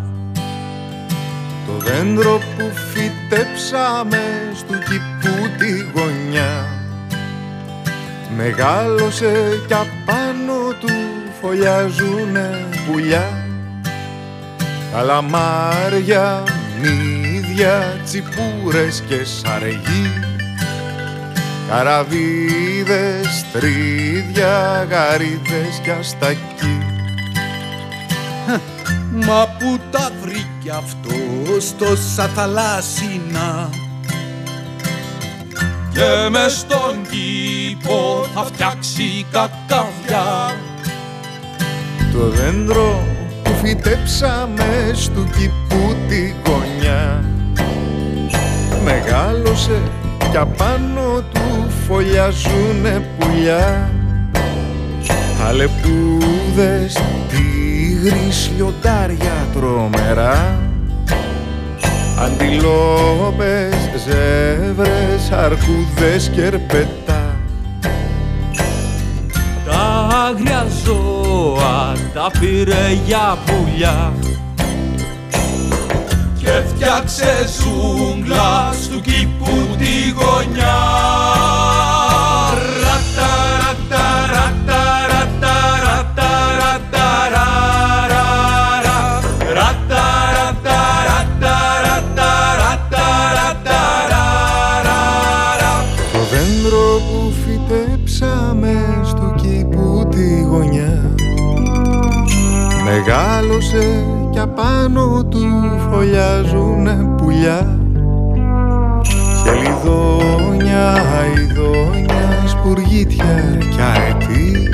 Το 1.65 1.85
δέντρο 1.85 2.37
που 2.37 2.71
φυτέψαμε 2.91 4.21
στου 4.55 4.73
κήπου 4.73 5.35
τη 5.57 5.99
γωνιά 5.99 6.65
Μεγάλωσε 8.37 9.61
κι 9.67 9.73
απάνω 9.73 10.73
του 10.79 10.89
φωλιάζουνε 11.41 12.67
πουλιά. 12.87 13.47
Καλαμάρια, 14.93 16.43
μύδια, 16.81 17.99
τσιπούρες 18.05 19.03
και 19.07 19.23
σαργοί 19.23 20.27
Καραβίδες, 21.69 23.45
τρίδια, 23.51 24.87
γαρίδες 24.89 25.79
και 25.83 25.91
αστακοί 25.91 26.98
Μα 29.25 29.47
που 29.59 29.79
τα 29.91 30.11
βρήκε 30.21 30.71
αυτός 30.77 31.75
τόσα 31.77 32.27
θαλάσσινα 32.27 33.69
και 35.93 36.29
με 36.29 36.47
στον 36.47 37.01
κήπο 37.09 38.25
θα 38.33 38.43
φτιάξει 38.43 39.25
κακαβιά 39.31 40.55
Το 42.13 42.29
δέντρο 42.29 43.03
που 43.43 43.51
φυτέψαμε 43.63 44.91
στου 44.93 45.23
κήπου 45.23 45.95
τη 46.07 46.33
γωνιά 46.45 47.23
Μεγάλωσε 48.83 49.81
κι 50.31 50.37
απάνω 50.37 51.23
του 51.33 51.69
φωλιάζουνε 51.87 53.07
πουλιά. 53.17 53.89
Αλεπούδες, 55.47 56.97
τίγρης, 58.01 58.51
λιοντάρια 58.55 59.47
τρομερά. 59.53 60.59
Αντιλόπες, 62.19 63.75
ζεύρες, 64.05 65.31
αρκούδες 65.31 66.29
και 66.33 66.43
ερπετά. 66.43 67.37
Τα 69.65 70.07
άγρια 70.27 70.67
ζώα 70.85 71.93
τα 72.13 72.31
πήρε 72.39 72.97
για 73.05 73.37
πουλιά. 73.45 74.13
Και 76.37 76.61
φτιάξε 76.67 77.47
ζούγκλας 77.59 78.87
του 78.91 79.01
κήπου 79.01 79.75
τη 79.77 80.09
γωνιά 80.09 81.28
Μεγάλωσε 102.91 104.05
κι 104.31 104.39
απάνω 104.39 105.25
του 105.25 105.39
φωλιάζουνε 105.89 107.15
πουλιά. 107.17 107.79
Και 109.43 109.51
λιδόνια, 109.51 110.93
αηδόνια, 110.93 112.47
σπουργίτια 112.47 113.57
κι 113.59 113.81
αετή. 113.81 114.69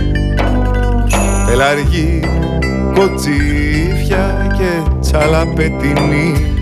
Πελαργή, 1.45 2.19
κοτσίφια 2.93 4.53
και 4.57 4.89
τσαλαπετινή 4.99 6.54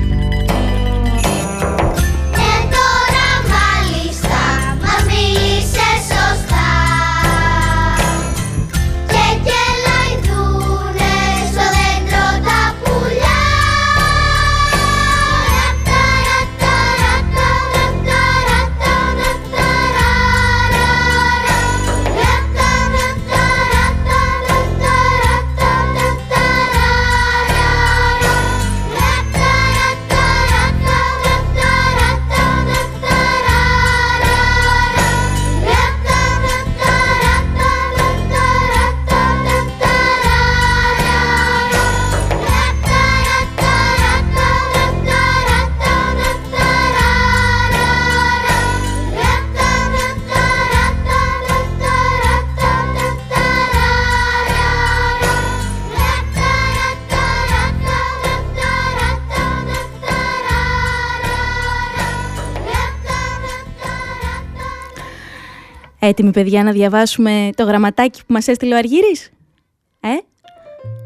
Έτοιμοι 66.06 66.32
παιδιά 66.32 66.64
να 66.64 66.72
διαβάσουμε 66.72 67.50
το 67.56 67.64
γραμματάκι 67.64 68.20
που 68.20 68.34
μας 68.34 68.48
έστειλε 68.48 68.76
ο 68.76 68.78
Αργύρης; 68.78 69.32
Ε, 70.00 70.10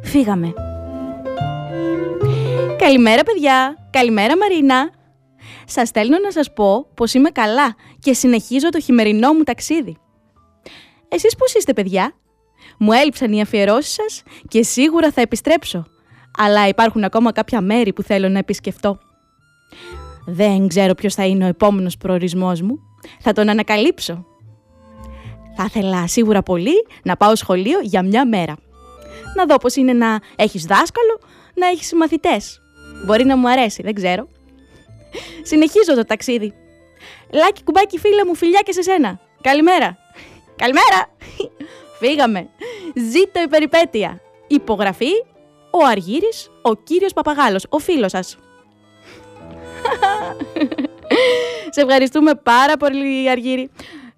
φύγαμε. 0.04 0.54
Καλημέρα 2.78 3.24
παιδιά, 3.24 3.88
καλημέρα 3.90 4.38
Μαρίνα. 4.38 4.92
Σας 5.66 5.88
στέλνω 5.88 6.18
να 6.20 6.32
σας 6.32 6.54
πω 6.54 6.88
πως 6.94 7.14
είμαι 7.14 7.30
καλά 7.30 7.76
και 8.00 8.14
συνεχίζω 8.14 8.70
το 8.70 8.80
χειμερινό 8.80 9.34
μου 9.34 9.44
ταξίδι. 9.44 9.98
Εσείς 11.08 11.36
πώς 11.36 11.54
είστε 11.54 11.74
παιδιά; 11.74 12.14
Μου 12.78 12.92
έλειψαν 12.92 13.32
οι 13.32 13.42
αφιερώσεις 13.42 13.94
σας 13.94 14.24
και 14.48 14.64
σίγουρα 14.64 15.12
θα 15.12 15.22
επιστρέψω. 15.22 15.86
Αλλά 16.38 16.68
υπάρχουν 16.68 17.04
ακόμα 17.04 17.32
κάποια 17.32 17.62
μέρη 17.62 17.94
που 17.94 18.04
θέλω 18.04 18.30
να 18.30 18.38
επισκεφτώ. 18.38 19.00
Δεν 20.26 20.68
ξέρω 20.68 20.94
ποιος 20.94 21.14
θα 21.14 21.26
είναι 21.26 21.44
ο 21.44 21.48
επόμενος 21.48 21.98
προορισμός 21.98 22.62
μου. 22.62 22.80
Θα 23.20 23.34
τον 23.34 23.50
ανακαλύψω. 23.50 24.26
Θα 25.60 25.66
ήθελα 25.66 26.08
σίγουρα 26.08 26.44
πολύ 26.44 26.88
να 27.04 27.18
πάω 27.18 27.36
σχολείο 27.36 27.80
για 27.82 28.04
μια 28.04 28.28
μέρα. 28.28 28.56
Να 29.36 29.46
δω 29.46 29.58
πώς 29.58 29.76
είναι 29.76 29.94
να 29.94 30.20
έχεις 30.36 30.66
δάσκαλο, 30.66 31.20
να 31.54 31.68
έχεις 31.68 31.94
μαθητές. 31.94 32.62
Μπορεί 33.06 33.26
να 33.26 33.38
μου 33.38 33.50
αρέσει, 33.50 33.82
δεν 33.84 33.94
ξέρω. 33.94 34.28
Συνεχίζω 35.44 35.96
το 35.96 36.06
ταξίδι. 36.06 36.54
Λάκι 37.34 37.64
κουμπάκι 37.64 38.00
φίλε 38.00 38.26
μου, 38.26 38.36
φιλιά 38.36 38.62
και 38.66 38.72
σε 38.72 38.82
σένα. 38.82 39.20
Καλημέρα. 39.42 39.98
Καλημέρα. 40.56 41.16
Φύγαμε. 42.00 42.50
Ζήτω 43.12 43.42
η 43.42 43.48
περιπέτεια. 43.48 44.22
Υπογραφή 44.48 45.12
ο 45.72 45.86
Αργύρης, 45.86 46.52
ο 46.62 46.76
κύριος 46.76 47.14
Παπαγάλος, 47.14 47.66
ο 47.70 47.78
φίλος 47.80 48.12
σας. 48.12 48.38
σε 51.74 51.82
ευχαριστούμε 51.82 52.36
πάρα 52.36 52.78
πολύ 52.78 53.30
Αργύρη. 53.30 53.70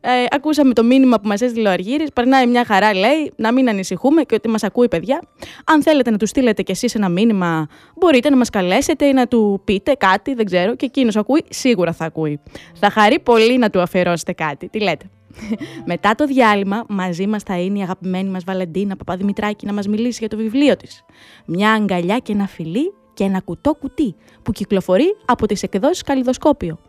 Ε, 0.02 0.26
ακούσαμε 0.30 0.74
το 0.74 0.84
μήνυμα 0.84 1.20
που 1.20 1.28
μας 1.28 1.42
έστειλε 1.42 1.70
ο 1.70 1.72
Αργύρης, 1.72 2.10
περνάει 2.14 2.48
μια 2.48 2.66
χαρά 2.66 2.94
λέει, 2.94 3.32
να 3.36 3.54
μην 3.54 3.70
ανησυχούμε 3.70 4.24
και 4.24 4.36
ότι 4.36 4.50
μας 4.50 4.64
ακούει 4.64 4.88
παιδιά. 4.88 5.22
Αν 5.66 5.84
θέλετε 5.84 6.12
να 6.12 6.18
του 6.18 6.28
στείλετε 6.28 6.62
κι 6.62 6.72
εσείς 6.72 6.96
ένα 6.96 7.10
μήνυμα, 7.10 7.68
μπορείτε 7.96 8.30
να 8.30 8.38
μας 8.38 8.50
καλέσετε 8.50 9.06
ή 9.06 9.14
να 9.14 9.28
του 9.28 9.62
πείτε 9.64 9.94
κάτι, 9.94 10.34
δεν 10.34 10.46
ξέρω, 10.46 10.76
και 10.76 10.86
εκείνος 10.86 11.16
ακούει, 11.16 11.44
σίγουρα 11.50 11.94
θα 11.94 12.06
ακούει. 12.06 12.40
Θα 12.74 12.90
χαρεί 12.90 13.20
πολύ 13.20 13.58
να 13.58 13.70
του 13.70 13.82
αφιερώσετε 13.82 14.34
κάτι. 14.34 14.70
Τι 14.70 14.80
λέτε. 14.80 15.10
Μετά 15.92 16.16
το 16.16 16.26
διάλειμμα, 16.26 16.86
μαζί 16.88 17.28
μας 17.28 17.44
θα 17.44 17.60
είναι 17.60 17.80
η 17.80 17.82
αγαπημένη 17.82 18.30
μας 18.30 18.44
Βαλεντίνα 18.44 18.96
Παπαδημητράκη 18.96 19.66
να 19.66 19.74
μας 19.74 19.88
μιλήσει 19.88 20.18
για 20.20 20.28
το 20.28 20.38
βιβλίο 20.38 20.76
της. 20.76 21.04
Μια 21.46 21.72
αγκαλιά 21.72 22.18
και 22.18 22.32
ένα 22.32 22.48
φιλί 22.48 22.94
και 23.14 23.24
ένα 23.24 23.42
κουτό 23.42 23.74
κουτί 23.74 24.16
που 24.44 24.52
κυκλοφορεί 24.52 25.16
από 25.26 25.46
τις 25.46 25.64
εκδόσεις 25.64 26.02
Καλλιδοσκόπιο. 26.02 26.80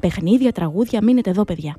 Παιχνίδια, 0.00 0.52
τραγούδια, 0.52 1.02
μείνετε 1.02 1.30
εδώ, 1.30 1.44
παιδιά. 1.44 1.76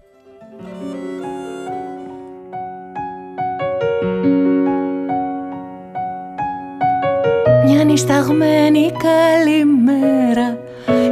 Μια 7.65 7.83
νησταγμένη 7.83 8.91
καλημέρα 8.91 10.57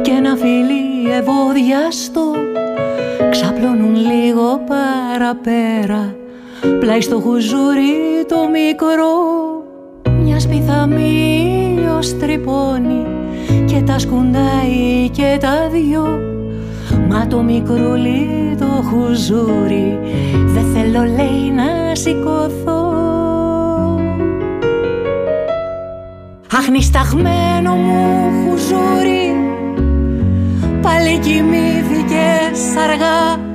και 0.02 0.10
ένα 0.10 0.36
φιλί 0.36 1.12
ευωδιαστό 1.18 2.32
ξαπλώνουν 3.30 3.94
λίγο 3.96 4.60
παραπέρα. 4.66 6.16
Πλάι 6.80 7.00
στο 7.00 7.20
χουζούρι 7.20 8.24
το 8.28 8.48
μικρό 8.48 9.38
μια 10.22 10.40
σπίθα 10.40 10.88
τρυπώνει 12.18 13.06
και 13.64 13.82
τα 13.86 13.98
σκουντάει 13.98 15.08
και 15.12 15.38
τα 15.40 15.68
δυο 15.68 16.37
Μα 17.08 17.26
το 17.26 17.42
μικρούλι 17.42 18.56
το 18.58 18.66
χουζούρι 18.66 19.98
Δεν 20.46 20.64
θέλω 20.74 21.02
λέει 21.02 21.52
να 21.54 21.94
σηκωθώ. 21.94 22.96
Αχνισταγμένο 26.58 27.74
μου 27.74 28.30
χουζούρι 28.30 29.34
Πάλι 30.82 31.18
κοιμήθηκες 31.18 32.76
αργά. 32.84 33.46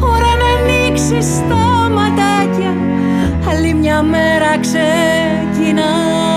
Ώρα 0.00 0.32
να 0.40 0.48
ανοίξεις 0.60 1.42
τα 1.48 1.88
ματάκια 1.94 2.74
Άλλη 3.50 3.74
μια 3.74 4.02
μέρα 4.02 4.58
ξεκινά 4.60 6.31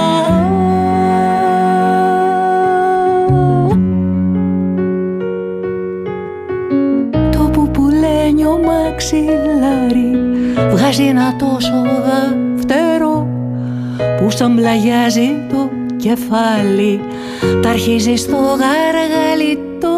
βγάζει 10.95 11.09
ένα 11.09 11.35
τόσο 11.35 11.81
δαφτερό 12.05 13.27
που 14.17 14.29
σαν 14.29 14.55
πλαγιάζει 14.55 15.29
το 15.49 15.69
κεφάλι. 15.95 16.99
Τα 17.61 17.69
αρχίζει 17.69 18.15
στο 18.15 18.35
γαργαλιτό 18.35 19.97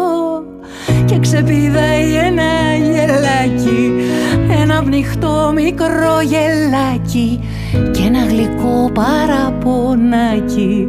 και 1.04 1.18
ξεπηδάει 1.18 2.14
ένα 2.14 2.76
γελάκι. 2.76 3.92
Ένα 4.62 4.82
πνιχτό 4.82 5.52
μικρό 5.54 6.20
γελάκι 6.22 7.40
και 7.90 8.02
ένα 8.06 8.24
γλυκό 8.24 8.90
παραπονάκι. 8.94 10.88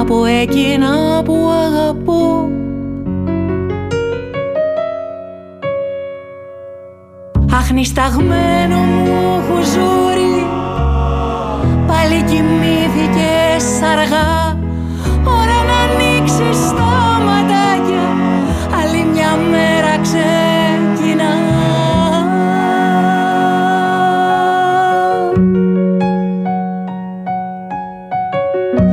Από 0.00 0.24
εκείνα 0.24 1.22
που 1.24 1.50
αγαπώ 1.66 2.50
Αχνισταγμένο 7.64 8.76
μου 8.76 9.42
χουζούρι. 9.46 10.46
Πάλι 11.86 12.22
κοιμήθηκες 12.22 13.82
αργά. 13.92 14.58
Ώρα 15.24 15.58
να 15.68 15.78
ανοίξεις 15.84 16.68
τα 16.68 17.20
ματάκια 17.26 18.06
Άλλη 18.80 19.04
μια 19.12 19.36
μέρα 19.50 19.98
ξεκινά. 20.02 21.34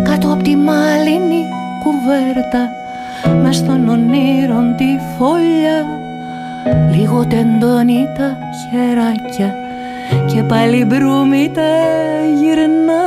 Κάτω 0.04 0.34
απ' 0.34 0.42
τη 0.44 0.56
μάλινη 0.56 1.44
κουβέρτα 1.84 2.70
Μες 3.42 3.56
στον 3.56 3.90
ονείρον 3.90 4.76
τη 4.78 4.86
φωλιά. 5.18 5.86
Λίγο 6.92 7.26
τεντώνει 7.26 8.08
τα 8.18 8.38
χεράκια. 8.72 9.56
Και 10.34 10.44
πάλι 10.44 10.86
μπρούμι 10.86 11.52
τα 11.54 11.62
γυρνά 12.40 13.04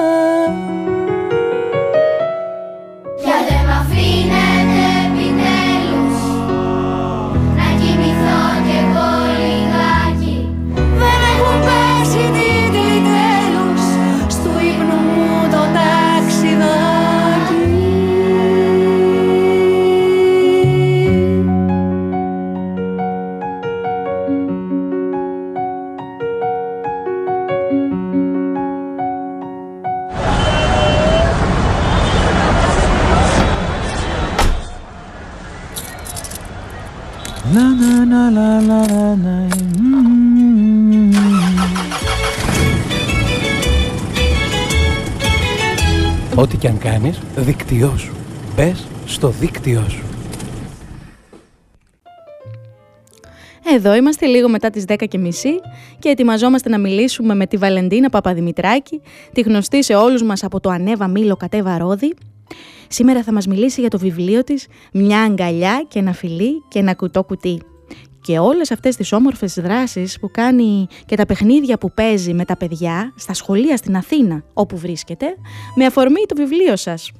και 46.64 46.70
αν 46.70 46.78
κάνεις, 46.78 47.20
δίκτυό 47.36 47.96
σου. 47.96 48.12
Μπες 48.56 48.86
στο 49.06 49.28
δίκτυό 49.28 49.84
σου. 49.88 50.04
Εδώ 53.74 53.94
είμαστε 53.94 54.26
λίγο 54.26 54.48
μετά 54.48 54.70
τις 54.70 54.84
10 54.88 55.04
και 55.08 55.18
μισή 55.18 55.60
και 55.98 56.08
ετοιμαζόμαστε 56.08 56.68
να 56.68 56.78
μιλήσουμε 56.78 57.34
με 57.34 57.46
τη 57.46 57.56
Βαλεντίνα 57.56 58.08
Παπαδημητράκη, 58.08 59.00
τη 59.32 59.40
γνωστή 59.40 59.82
σε 59.82 59.94
όλους 59.94 60.22
μας 60.22 60.44
από 60.44 60.60
το 60.60 60.70
«Ανέβα 60.70 61.08
Μήλο 61.08 61.36
κατέβα 61.36 61.78
Ρόδι». 61.78 62.14
Σήμερα 62.88 63.22
θα 63.22 63.32
μας 63.32 63.46
μιλήσει 63.46 63.80
για 63.80 63.90
το 63.90 63.98
βιβλίο 63.98 64.44
της 64.44 64.66
«Μια 64.92 65.22
αγκαλιά 65.22 65.84
και 65.88 65.98
ένα 65.98 66.12
φιλί 66.12 66.62
και 66.68 66.78
ένα 66.78 66.94
κουτό 66.94 67.24
κουτί». 67.24 67.60
Και 68.24 68.38
όλες 68.38 68.70
αυτές 68.70 68.96
τις 68.96 69.12
όμορφες 69.12 69.54
δράσεις 69.54 70.18
που 70.18 70.30
κάνει 70.30 70.86
και 71.06 71.16
τα 71.16 71.26
παιχνίδια 71.26 71.78
που 71.78 71.92
παίζει 71.92 72.34
με 72.34 72.44
τα 72.44 72.56
παιδιά 72.56 73.12
στα 73.16 73.34
σχολεία 73.34 73.76
στην 73.76 73.96
Αθήνα, 73.96 74.44
όπου 74.52 74.76
βρίσκεται, 74.76 75.26
με 75.74 75.84
αφορμή 75.86 76.20
το 76.28 76.34
βιβλίο 76.34 76.76
σας. 76.76 77.12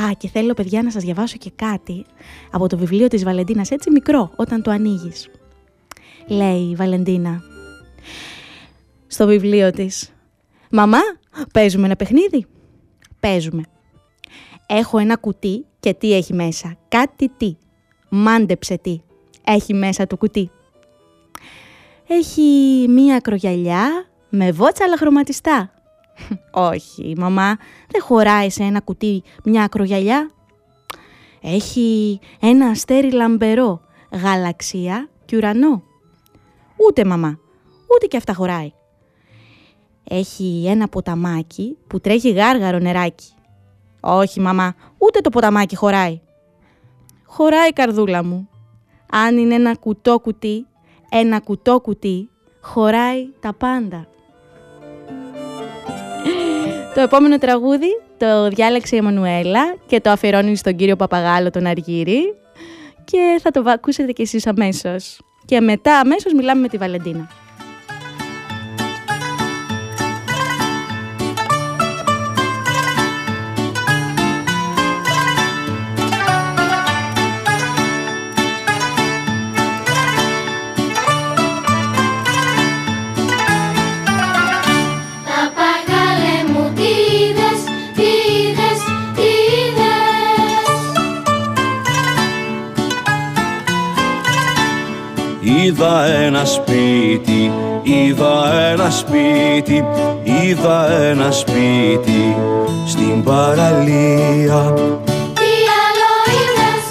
Α, 0.00 0.12
και 0.18 0.28
θέλω 0.28 0.54
παιδιά 0.54 0.82
να 0.82 0.90
σας 0.90 1.02
διαβάσω 1.02 1.36
και 1.36 1.52
κάτι 1.56 2.04
από 2.50 2.68
το 2.68 2.76
βιβλίο 2.76 3.08
της 3.08 3.24
Βαλεντίνας, 3.24 3.70
έτσι 3.70 3.90
μικρό, 3.90 4.30
όταν 4.36 4.62
το 4.62 4.70
ανοίγεις. 4.70 5.30
Λέει 6.26 6.68
η 6.70 6.74
Βαλεντίνα 6.74 7.42
στο 9.06 9.26
βιβλίο 9.26 9.70
της. 9.70 10.12
«Μαμά, 10.70 11.00
παίζουμε 11.52 11.86
ένα 11.86 11.96
παιχνίδι» 11.96 12.46
«Παίζουμε». 13.20 13.62
Έχω 14.66 14.98
ένα 14.98 15.16
κουτί 15.16 15.64
και 15.80 15.94
τι 15.94 16.14
έχει 16.14 16.34
μέσα. 16.34 16.76
Κάτι 16.88 17.28
τι. 17.36 17.56
Μάντεψε 18.08 18.78
τι. 18.78 19.00
Έχει 19.44 19.74
μέσα 19.74 20.06
το 20.06 20.16
κουτί. 20.16 20.50
Έχει 22.06 22.86
μία 22.88 23.16
ακρογιαλιά 23.16 24.06
με 24.28 24.52
βότσα 24.52 24.84
αλλά 24.84 24.96
χρωματιστά. 24.96 25.70
Όχι, 26.70 27.14
μαμά, 27.16 27.56
δεν 27.88 28.02
χωράει 28.02 28.50
σε 28.50 28.62
ένα 28.62 28.80
κουτί 28.80 29.22
μια 29.44 29.62
ακρογιαλιά. 29.62 30.30
Έχει 31.40 32.20
ένα 32.40 32.66
αστέρι 32.66 33.12
λαμπερό, 33.12 33.80
γαλαξία 34.12 35.08
και 35.24 35.36
ουρανό. 35.36 35.82
Ούτε 36.76 37.04
μαμά, 37.04 37.38
ούτε 37.94 38.06
και 38.06 38.16
αυτά 38.16 38.34
χωράει. 38.34 38.72
Έχει 40.04 40.64
ένα 40.68 40.88
ποταμάκι 40.88 41.76
που 41.86 42.00
τρέχει 42.00 42.30
γάργαρο 42.30 42.78
νεράκι. 42.78 43.32
Όχι 44.00 44.40
μαμά, 44.40 44.74
ούτε 44.98 45.20
το 45.20 45.30
ποταμάκι 45.30 45.76
χωράει. 45.76 46.20
Χωράει 47.24 47.72
καρδούλα 47.72 48.24
μου. 48.24 48.48
Αν 49.14 49.38
είναι 49.38 49.54
ένα 49.54 49.74
κουτό 49.74 50.18
κουτί, 50.18 50.66
ένα 51.10 51.40
κουτό 51.40 51.80
κουτί, 51.80 52.28
χωράει 52.60 53.28
τα 53.40 53.54
πάντα. 53.54 54.06
Το 56.94 57.00
επόμενο 57.00 57.38
τραγούδι 57.38 58.00
το 58.16 58.48
διάλεξε 58.48 58.94
η 58.94 58.98
Εμμανουέλα 58.98 59.76
και 59.86 60.00
το 60.00 60.10
αφιερώνει 60.10 60.56
στον 60.56 60.76
κύριο 60.76 60.96
Παπαγάλο 60.96 61.50
τον 61.50 61.66
Αργύρη 61.66 62.34
και 63.04 63.38
θα 63.42 63.50
το 63.50 63.62
ακούσετε 63.66 64.12
κι 64.12 64.22
εσείς 64.22 64.46
αμέσως. 64.46 65.20
Και 65.44 65.60
μετά 65.60 65.98
αμέσως 65.98 66.32
μιλάμε 66.32 66.60
με 66.60 66.68
τη 66.68 66.76
Βαλεντίνα. 66.76 67.41
Είδα 95.64 96.04
ένα 96.04 96.44
σπίτι, 96.44 97.52
είδα 97.82 98.52
ένα 98.72 98.90
σπίτι, 98.90 99.84
είδα 100.22 100.90
ένα 100.90 101.30
σπίτι 101.30 102.36
στην 102.86 103.22
παραλία. 103.22 104.72
Τι 105.34 105.52
άλλο 105.82 106.12
είδες, 106.32 106.84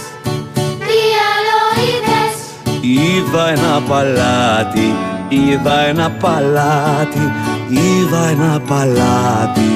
τι 0.64 1.00
άλλο 1.32 1.62
είδες 1.82 2.36
Είδα 2.82 3.50
ένα 3.50 3.82
παλάτι, 3.88 4.96
είδα 5.30 5.80
ένα 5.80 6.12
παλάτι, 6.12 7.32
είδα 7.70 8.30
ένα 8.30 8.62
παλάτι 8.68 9.72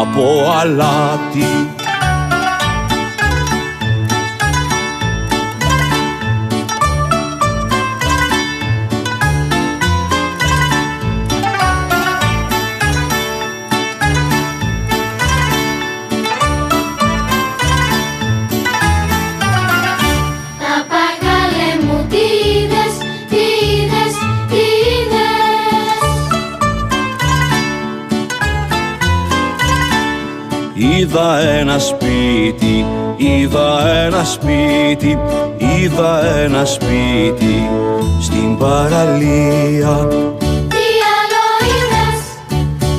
από 0.00 0.52
αλάτι. 0.60 1.68
Είδα 31.08 31.38
ένα 31.38 31.78
σπίτι, 31.78 32.86
είδα 33.16 33.88
ένα 33.88 34.24
σπίτι, 34.24 35.18
είδα 35.58 36.24
ένα 36.24 36.64
σπίτι 36.64 37.70
στην 38.20 38.56
παραλία. 38.58 40.06
Τι 40.68 40.86
άλλο 41.16 41.46
είδες, 41.68 42.20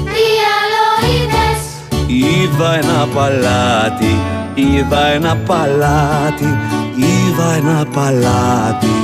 τι 0.04 0.26
άλλο 0.58 0.88
είδες 1.14 1.62
Είδα 2.08 2.76
ένα 2.76 3.08
παλάτι, 3.14 4.20
είδα 4.56 5.08
ένα 5.08 5.36
παλάτι, 5.36 6.58
είδα 6.96 7.56
ένα 7.56 7.86
παλάτι 7.94 8.96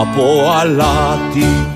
από 0.00 0.24
αλάτι. 0.60 1.75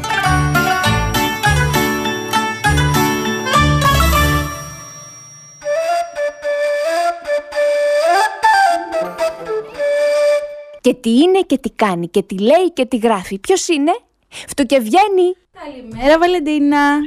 Και 10.81 10.95
τι 10.95 11.11
είναι 11.11 11.41
και 11.41 11.59
τι 11.59 11.71
κάνει 11.71 12.09
και 12.09 12.23
τι 12.23 12.39
λέει 12.39 12.73
και 12.73 12.85
τι 12.85 12.97
γράφει. 12.97 13.39
Ποιος 13.39 13.69
είναι; 13.69 13.93
Φτου 14.29 14.67
και 14.67 14.79
βγαίνει. 14.79 15.35
Καλημέρα 15.65 16.19
Βαλεντίνα. 16.19 16.99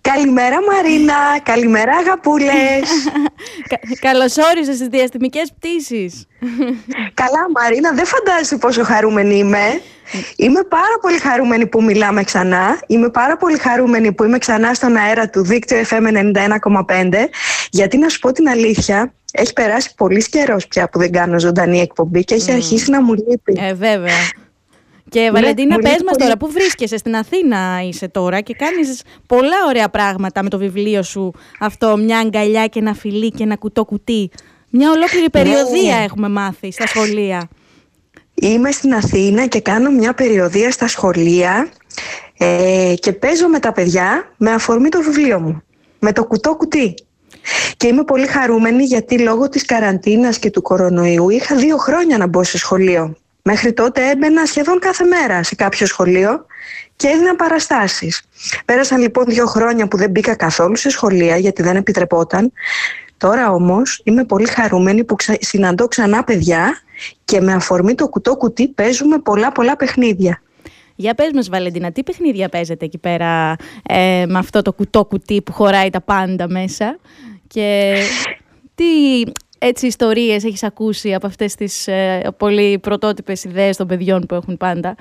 Καλημέρα 0.00 0.56
Μαρίνα, 0.72 1.14
καλημέρα 1.42 1.92
αγαπούλες. 1.92 2.88
Καλώς 4.06 4.36
όρισες 4.36 4.74
στις 4.74 4.88
διαστημικές 4.88 5.52
πτήσεις. 5.58 6.26
Καλά 7.14 7.46
Μαρίνα, 7.54 7.92
δεν 7.92 8.06
φαντάζεσαι 8.06 8.56
πόσο 8.56 8.84
χαρούμενη 8.84 9.34
είμαι. 9.34 9.80
Είμαι 10.36 10.62
πάρα 10.62 10.98
πολύ 11.00 11.18
χαρούμενη 11.18 11.66
που 11.66 11.82
μιλάμε 11.82 12.22
ξανά. 12.22 12.78
Είμαι 12.86 13.10
πάρα 13.10 13.36
πολύ 13.36 13.58
χαρούμενη 13.58 14.12
που 14.12 14.24
είμαι 14.24 14.38
ξανά 14.38 14.74
στον 14.74 14.96
αέρα 14.96 15.28
του 15.30 15.42
δίκτυο 15.42 15.78
FM 15.88 16.32
91,5. 16.86 17.14
Γιατί 17.70 17.98
να 17.98 18.08
σου 18.08 18.18
πω 18.18 18.32
την 18.32 18.48
αλήθεια, 18.48 19.12
έχει 19.32 19.52
περάσει 19.52 19.94
πολύ 19.94 20.28
καιρός 20.28 20.66
πια 20.66 20.88
που 20.88 20.98
δεν 20.98 21.12
κάνω 21.12 21.38
ζωντανή 21.38 21.80
εκπομπή 21.80 22.24
και 22.24 22.34
έχει 22.34 22.52
αρχίσει 22.52 22.90
να 22.90 23.02
μου 23.02 23.14
λείπει. 23.14 23.56
Ε, 23.58 23.74
βέβαια. 23.74 24.14
Και 25.10 25.20
Ναι, 25.20 25.30
Βαλεντίνα, 25.30 25.74
μου 25.74 25.80
πες 25.80 25.90
λείπει 25.90 26.04
μας 26.04 26.12
πολύ. 26.16 26.24
τώρα, 26.24 26.36
πού 26.36 26.50
βρίσκεσαι, 26.52 26.96
στην 26.96 27.16
Αθήνα 27.16 27.80
είσαι 27.88 28.08
τώρα 28.08 28.40
και 28.40 28.54
κάνεις 28.54 29.02
πολλά 29.26 29.56
ωραία 29.68 29.88
πράγματα 29.88 30.42
με 30.42 30.48
το 30.48 30.58
βιβλίο 30.58 31.02
σου 31.02 31.32
αυτό, 31.60 31.96
μια 31.96 32.18
αγκαλιά 32.18 32.66
και 32.66 32.78
ένα 32.78 32.94
φιλί 32.94 33.30
και 33.30 33.42
ένα 33.42 33.56
κουτό 33.56 33.84
κουτί. 33.84 34.30
Μια 34.70 34.90
ολόκληρη 34.90 35.30
περιοδία 35.30 35.96
Ναι. 35.98 36.04
έχουμε 36.04 36.28
μάθει 36.28 36.72
στα 36.72 36.86
σχολεία. 36.86 37.48
Είμαι 38.34 38.70
στην 38.70 38.94
Αθήνα 38.94 39.46
και 39.46 39.60
κάνω 39.60 39.90
μια 39.90 40.12
περιοδία 40.14 40.70
στα 40.70 40.88
σχολεία 40.88 41.68
ε, 42.38 42.94
και 43.00 43.12
παίζω 43.12 43.48
με 43.48 43.58
τα 43.58 43.72
παιδιά 43.72 44.32
με 44.36 44.50
αφορμή 44.50 44.88
το 44.88 45.00
βιβλίο 45.02 45.40
μου. 45.40 45.62
Με 45.98 46.12
το 46.12 46.24
κουτό 46.24 46.54
κουτί. 46.56 46.94
Και 47.76 47.86
είμαι 47.86 48.04
πολύ 48.04 48.26
χαρούμενη 48.26 48.84
γιατί 48.84 49.18
λόγω 49.18 49.48
της 49.48 49.64
καραντίνας 49.64 50.38
και 50.38 50.50
του 50.50 50.62
κορονοϊού 50.62 51.30
είχα 51.30 51.56
δύο 51.56 51.76
χρόνια 51.76 52.18
να 52.18 52.26
μπω 52.26 52.42
σε 52.42 52.58
σχολείο. 52.58 53.16
Μέχρι 53.42 53.72
τότε 53.72 54.10
έμπαινα 54.10 54.46
σχεδόν 54.46 54.78
κάθε 54.78 55.04
μέρα 55.04 55.42
σε 55.42 55.54
κάποιο 55.54 55.86
σχολείο 55.86 56.46
και 56.96 57.08
έδινα 57.08 57.36
παραστάσεις. 57.36 58.22
Πέρασαν 58.64 59.00
λοιπόν 59.00 59.24
δύο 59.24 59.46
χρόνια 59.46 59.88
που 59.88 59.96
δεν 59.96 60.10
μπήκα 60.10 60.34
καθόλου 60.34 60.76
σε 60.76 60.90
σχολεία 60.90 61.36
γιατί 61.36 61.62
δεν 61.62 61.76
επιτρεπόταν. 61.76 62.52
Τώρα 63.16 63.50
όμως 63.50 64.00
είμαι 64.04 64.24
πολύ 64.24 64.46
χαρούμενη 64.46 65.04
που 65.04 65.14
ξα... 65.14 65.36
συναντώ 65.40 65.88
ξανά 65.88 66.24
παιδιά 66.24 66.80
και 67.24 67.40
με 67.40 67.52
αφορμή 67.52 67.94
το 67.94 68.08
κουτό 68.08 68.36
κουτί 68.36 68.68
παίζουμε 68.68 69.18
πολλά 69.18 69.52
πολλά 69.52 69.76
παιχνίδια. 69.76 70.42
Για 70.94 71.14
πες 71.14 71.30
μας 71.34 71.48
Βαλεντίνα, 71.48 71.92
τι 71.92 72.02
παιχνίδια 72.02 72.48
παίζετε 72.48 72.84
εκεί 72.84 72.98
πέρα 72.98 73.56
ε, 73.82 74.24
με 74.28 74.38
αυτό 74.38 74.62
το 74.62 74.72
κουτό 74.72 75.04
κουτί 75.04 75.42
που 75.42 75.52
χωράει 75.52 75.90
τα 75.90 76.00
πάντα 76.00 76.48
μέσα 76.48 76.98
και 77.46 77.96
τι 78.74 78.84
έτσι 79.62 79.86
ιστορίες 79.86 80.44
έχεις 80.44 80.62
ακούσει 80.62 81.14
από 81.14 81.26
αυτές 81.26 81.54
τις 81.54 81.86
ε, 81.86 82.22
πολύ 82.36 82.78
πρωτότυπες 82.78 83.44
ιδέες 83.44 83.76
των 83.76 83.86
παιδιών 83.86 84.26
που 84.26 84.34
έχουν 84.34 84.56
πάντα. 84.56 84.94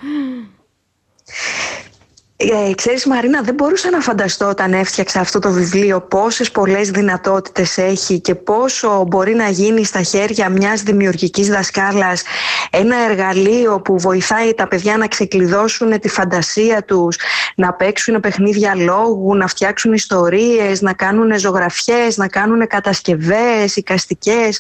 Ε, 2.42 2.74
ξέρεις 2.76 3.06
Μαρίνα, 3.06 3.42
δεν 3.42 3.54
μπορούσα 3.54 3.90
να 3.90 4.00
φανταστώ 4.00 4.50
όταν 4.50 4.74
έφτιαξα 4.74 5.20
αυτό 5.20 5.40
το 5.40 5.52
βιβλίο 5.52 6.02
πόσες 6.02 6.52
πολλές 6.52 6.92
δυνατότητες 6.92 7.78
έχει 7.78 8.20
και 8.20 8.36
πόσο 8.36 9.06
μπορεί 9.08 9.34
να 9.34 9.50
γίνει 9.50 9.84
στα 9.84 10.02
χέρια 10.02 10.50
μιας 10.50 10.82
δημιουργικής 10.82 11.48
δασκάλας 11.48 12.24
ένα 12.70 12.96
εργαλείο 13.10 13.82
που 13.82 13.98
βοηθάει 13.98 14.54
τα 14.54 14.68
παιδιά 14.68 14.98
να 14.98 15.08
ξεκλειδώσουν 15.08 16.00
τη 16.00 16.10
φαντασία 16.10 16.84
τους, 16.84 17.18
να 17.56 17.74
παίξουν 17.74 18.20
παιχνίδια 18.20 18.76
λόγου, 18.76 19.36
να 19.36 19.48
φτιάξουν 19.48 19.94
ιστορίες, 19.94 20.82
να 20.82 20.94
κάνουν 20.94 21.40
ζωγραφιές, 21.40 22.18
να 22.18 22.28
κάνουν 22.28 22.68
κατασκευές, 22.68 23.76
οικαστικές. 23.76 24.60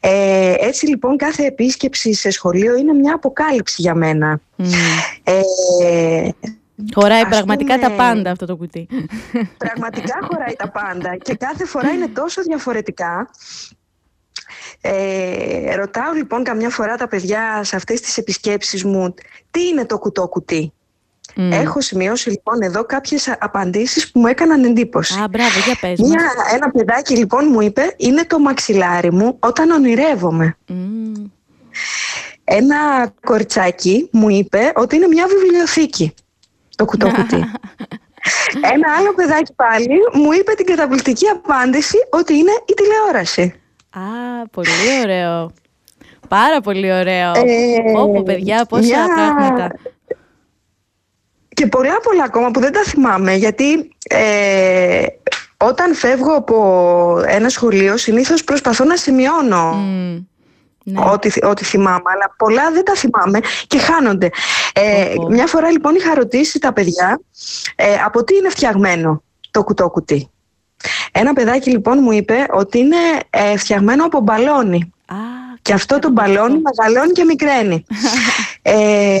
Ε, 0.00 0.54
έτσι 0.58 0.86
λοιπόν 0.86 1.16
κάθε 1.16 1.44
επίσκεψη 1.44 2.14
σε 2.14 2.30
σχολείο 2.30 2.76
είναι 2.76 2.92
μια 2.92 3.14
αποκάλυψη 3.14 3.82
για 3.82 3.94
μένα. 3.94 4.40
Ε, 5.24 6.28
Χωράει 6.94 7.22
ας 7.22 7.28
πραγματικά 7.28 7.74
πούμε, 7.74 7.88
τα 7.88 7.94
πάντα 7.94 8.30
αυτό 8.30 8.46
το 8.46 8.56
κουτί. 8.56 8.86
Πραγματικά 9.56 10.18
χωράει 10.30 10.54
τα 10.56 10.70
πάντα 10.70 11.16
και 11.16 11.34
κάθε 11.34 11.64
φορά 11.66 11.90
είναι 11.90 12.08
τόσο 12.08 12.42
διαφορετικά. 12.42 13.30
Ε, 14.80 15.74
ρωτάω 15.74 16.12
λοιπόν 16.12 16.44
καμιά 16.44 16.70
φορά 16.70 16.96
τα 16.96 17.08
παιδιά 17.08 17.60
σε 17.64 17.76
αυτές 17.76 18.00
τις 18.00 18.16
επισκέψεις 18.16 18.84
μου 18.84 19.14
τι 19.50 19.66
είναι 19.66 19.86
το 19.86 19.98
κουτό 19.98 20.28
κουτί; 20.28 20.72
Έχω 21.34 21.80
σημειώσει 21.80 22.30
λοιπόν 22.30 22.62
εδώ 22.62 22.84
κάποιες 22.84 23.28
α- 23.28 23.36
απαντήσεις 23.40 24.10
που 24.10 24.20
μου 24.20 24.26
έκαναν 24.26 24.64
εντύπωση. 24.64 25.20
Α, 25.20 25.28
μπράβο, 25.30 25.58
για 25.64 25.76
πες 25.80 25.98
Μια, 26.00 26.24
μας. 26.24 26.52
ένα 26.54 26.70
παιδάκι 26.70 27.16
λοιπόν 27.16 27.48
μου 27.50 27.60
είπε 27.60 27.94
είναι 27.96 28.24
το 28.24 28.38
μαξιλάρι 28.38 29.12
μου 29.12 29.36
όταν 29.40 29.70
ονειρεύομαι. 29.70 30.56
Ένα 32.44 33.12
κοριτσάκι 33.24 34.08
μου 34.12 34.28
είπε 34.28 34.72
ότι 34.74 34.96
είναι 34.96 35.06
μια 35.06 35.26
βιβλιοθήκη 35.26 36.14
το 36.76 36.84
κουτό 36.84 37.06
κουτί. 37.06 37.36
Ένα 38.74 38.92
άλλο 38.98 39.14
παιδάκι 39.14 39.52
πάλι 39.56 39.88
μου 40.12 40.32
είπε 40.32 40.52
την 40.52 40.66
καταπληκτική 40.66 41.26
απάντηση 41.28 41.96
ότι 42.10 42.34
είναι 42.34 42.52
η 42.66 42.74
τηλεόραση. 42.74 43.54
Α, 43.90 44.00
πολύ 44.50 45.00
ωραίο. 45.02 45.50
Πάρα 46.28 46.60
πολύ 46.60 46.92
ωραίο. 46.92 47.32
Ε, 47.34 47.92
Πω, 47.92 48.12
πω, 48.12 48.22
παιδιά, 48.22 48.64
πόσα 48.64 48.82
μια- 48.86 49.14
πράγματα. 49.14 49.74
Και 51.48 51.66
πολλά 51.66 52.00
πολλά 52.02 52.24
ακόμα 52.24 52.50
που 52.50 52.60
δεν 52.60 52.72
τα 52.72 52.82
θυμάμαι 52.82 53.34
γιατί 53.34 53.88
ε, 54.08 55.04
όταν 55.56 55.94
φεύγω 55.94 56.34
από 56.34 57.22
ένα 57.26 57.48
σχολείο 57.48 57.96
συνήθως 57.96 58.44
προσπαθώ 58.44 58.84
να 58.84 58.96
σημειώνω 58.96 59.74
Ναι. 60.88 61.04
ό,τι, 61.12 61.30
θυ- 61.30 61.44
ό,τι 61.44 61.64
θυμάμαι 61.64 62.02
αλλά 62.14 62.34
πολλά 62.36 62.70
δεν 62.72 62.84
τα 62.84 62.94
θυμάμαι 62.94 63.40
και 63.66 63.78
χάνονται. 63.78 64.30
Ε, 64.74 65.14
μια 65.30 65.46
φορά 65.46 65.70
λοιπόν 65.70 65.94
είχα 65.94 66.14
ρωτήσει 66.14 66.58
τα 66.58 66.72
παιδιά 66.72 67.20
ε, 67.76 67.94
από 68.04 68.24
τι 68.24 68.36
είναι 68.36 68.48
φτιαγμένο 68.48 69.22
το 69.50 69.64
κουτό 69.64 69.88
κουτί. 69.88 70.30
Ένα 71.12 71.32
παιδάκι 71.32 71.70
λοιπόν 71.70 71.98
μου 72.02 72.12
είπε 72.12 72.46
ότι 72.50 72.78
είναι 72.78 72.96
ε, 73.30 73.56
φτιαγμένο 73.56 74.04
από 74.04 74.20
μπαλόνι. 74.20 74.92
και 75.62 75.72
αυτό 75.72 75.98
το 75.98 76.10
μπαλόνι 76.10 76.60
μεγαλώνει 76.60 77.12
και 77.12 77.24
μικραίνει. 77.24 77.84
ε, 78.62 79.16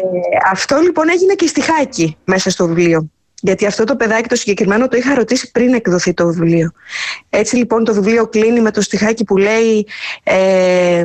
αυτό 0.52 0.76
λοιπόν 0.78 1.08
έγινε 1.08 1.34
και 1.34 1.46
στιχάκι 1.46 2.16
μέσα 2.24 2.50
στο 2.50 2.66
βιβλίο. 2.66 3.10
Γιατί 3.40 3.66
αυτό 3.66 3.84
το 3.84 3.96
παιδάκι 3.96 4.28
το 4.28 4.36
συγκεκριμένο 4.36 4.88
το 4.88 4.96
είχα 4.96 5.14
ρωτήσει 5.14 5.50
πριν 5.50 5.74
εκδοθεί 5.74 6.14
το 6.14 6.26
βιβλίο. 6.26 6.70
Έτσι 7.30 7.56
λοιπόν 7.56 7.84
το 7.84 7.94
βιβλίο 7.94 8.26
κλείνει 8.26 8.60
με 8.60 8.70
το 8.70 8.80
στιχάκι 8.80 9.24
που 9.24 9.36
λέει 9.36 9.86
ε, 10.22 11.04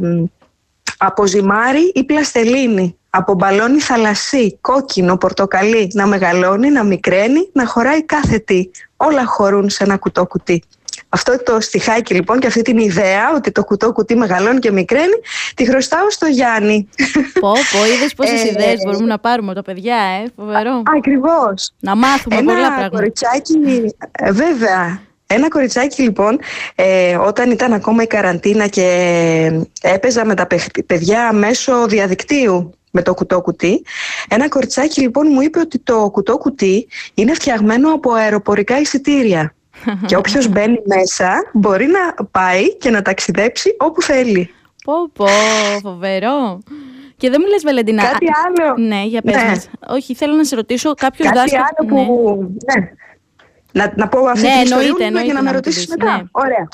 από 1.04 1.26
ζυμάρι 1.26 1.91
ή 1.95 2.04
πλαστελίνη, 2.04 2.97
από 3.10 3.34
μπαλόνι 3.34 3.80
θαλασσί, 3.80 4.58
κόκκινο, 4.62 5.18
πορτοκαλί, 5.18 5.91
να 5.93 6.06
μεγαλώνει, 6.06 6.70
να 6.70 6.84
μικραίνει, 6.84 7.49
να 7.54 7.66
χωράει 7.66 8.04
κάθε 8.06 8.38
τι. 8.38 8.70
Όλα 8.97 9.26
χωρούν 9.26 9.70
σε 9.70 9.84
ένα 9.84 9.97
κουτό 9.97 10.26
κουτί. 10.26 10.64
Αυτό 11.10 11.43
το 11.43 11.60
στιχάκι 11.60 12.14
λοιπόν 12.14 12.39
και 12.39 12.47
αυτή 12.47 12.62
την 12.62 12.78
ιδέα 12.78 13.34
ότι 13.36 13.52
το 13.52 13.64
κουτό 13.64 13.91
κουτί 13.91 14.16
μεγαλώνει 14.16 14.60
και 14.60 14.72
μικραίνει 14.72 15.14
τη 15.56 15.66
χρωστάω 15.66 16.10
στο 16.10 16.26
Γιάννη. 16.26 16.89
Πω, 17.39 17.49
πω, 17.49 17.86
είδες 17.95 18.14
πόσες 18.14 18.43
Ε, 18.43 18.47
ιδέες 18.47 18.82
μπορούμε 18.86 19.06
να 19.06 19.20
πάρουμε 19.20 19.52
από 19.52 19.62
τα 19.62 19.64
παιδιά, 19.74 19.95
ε, 19.95 20.26
φοβερό. 20.36 20.84
Ακριβώς. 20.97 21.74
Να 21.80 21.95
μάθουμε 21.95 22.36
Ένα 22.36 22.54
πολλά 22.54 22.68
πράγματα. 22.68 22.89
κοριτσάκι, 22.89 23.54
ε, 24.12 24.32
βέβαια. 24.32 25.02
Ένα 25.34 25.47
κοριτσάκι 25.47 26.01
λοιπόν, 26.01 26.39
ε, 26.75 27.15
όταν 27.15 27.51
ήταν 27.51 27.73
ακόμα 27.73 28.03
η 28.03 28.07
καραντίνα 28.07 28.67
και 28.67 28.88
έπαιζα 29.82 30.25
με 30.25 30.36
τα 30.36 30.47
παιχ- 30.47 30.84
παιδιά 30.86 31.34
μέσω 31.34 31.86
διαδικτύου 31.88 32.71
με 32.91 33.01
το 33.01 33.13
κουτό 33.13 33.41
κουτί, 33.41 33.84
ένα 34.29 34.49
κοριτσάκι 34.49 35.01
λοιπόν 35.01 35.27
μου 35.32 35.41
είπε 35.41 35.59
ότι 35.59 35.79
το 35.79 36.09
κουτό 36.11 36.38
κουτί 36.38 36.88
είναι 37.13 37.34
φτιαγμένο 37.34 37.93
από 37.93 38.11
αεροπορικά 38.13 38.79
εισιτήρια. 38.79 39.53
και 40.07 40.15
όποιος 40.15 40.47
μπαίνει 40.47 40.79
μέσα 40.86 41.49
μπορεί 41.53 41.86
να 41.86 42.25
πάει 42.32 42.77
και 42.77 42.89
να 42.89 43.01
ταξιδέψει 43.01 43.75
όπου 43.79 44.01
θέλει. 44.01 44.49
Πω, 44.84 44.93
πω, 45.13 45.25
φοβερό. 45.82 46.59
Και 47.17 47.29
δεν 47.29 47.41
μου 47.43 47.49
λες 47.51 47.63
Βαλεντίνα. 47.63 48.03
Κάτι 48.03 48.25
α- 48.25 48.32
άλλο. 48.45 48.88
Ναι, 48.88 49.03
για 49.05 49.21
πες 49.21 49.36
Ναι. 49.36 49.43
μας. 49.43 49.69
Όχι, 49.88 50.15
θέλω 50.15 50.34
να 50.36 50.43
σε 50.43 50.55
ρωτήσω 50.55 50.93
κάποιος 50.93 51.27
Κάτι 51.27 51.39
δάσκαλος... 51.39 51.67
άλλο 51.77 51.88
που... 51.89 52.38
Ναι. 52.77 52.91
Να, 53.72 53.93
να 53.95 54.07
πω 54.07 54.19
αυτή 54.26 54.45
Ναι, 54.47 54.51
την 54.53 54.61
ιστορία 54.61 54.86
εννοείται, 54.88 54.91
μου 54.91 54.97
για 54.97 55.05
εννοείται 55.07 55.28
να 55.34 55.38
να 55.38 55.41
με 55.43 55.49
μου 55.49 55.55
ρωτήσεις 55.55 55.86
την 55.86 55.95
πεις, 55.95 56.03
μετά. 56.05 56.17
ναι. 56.17 56.24
Ωραία. 56.32 56.67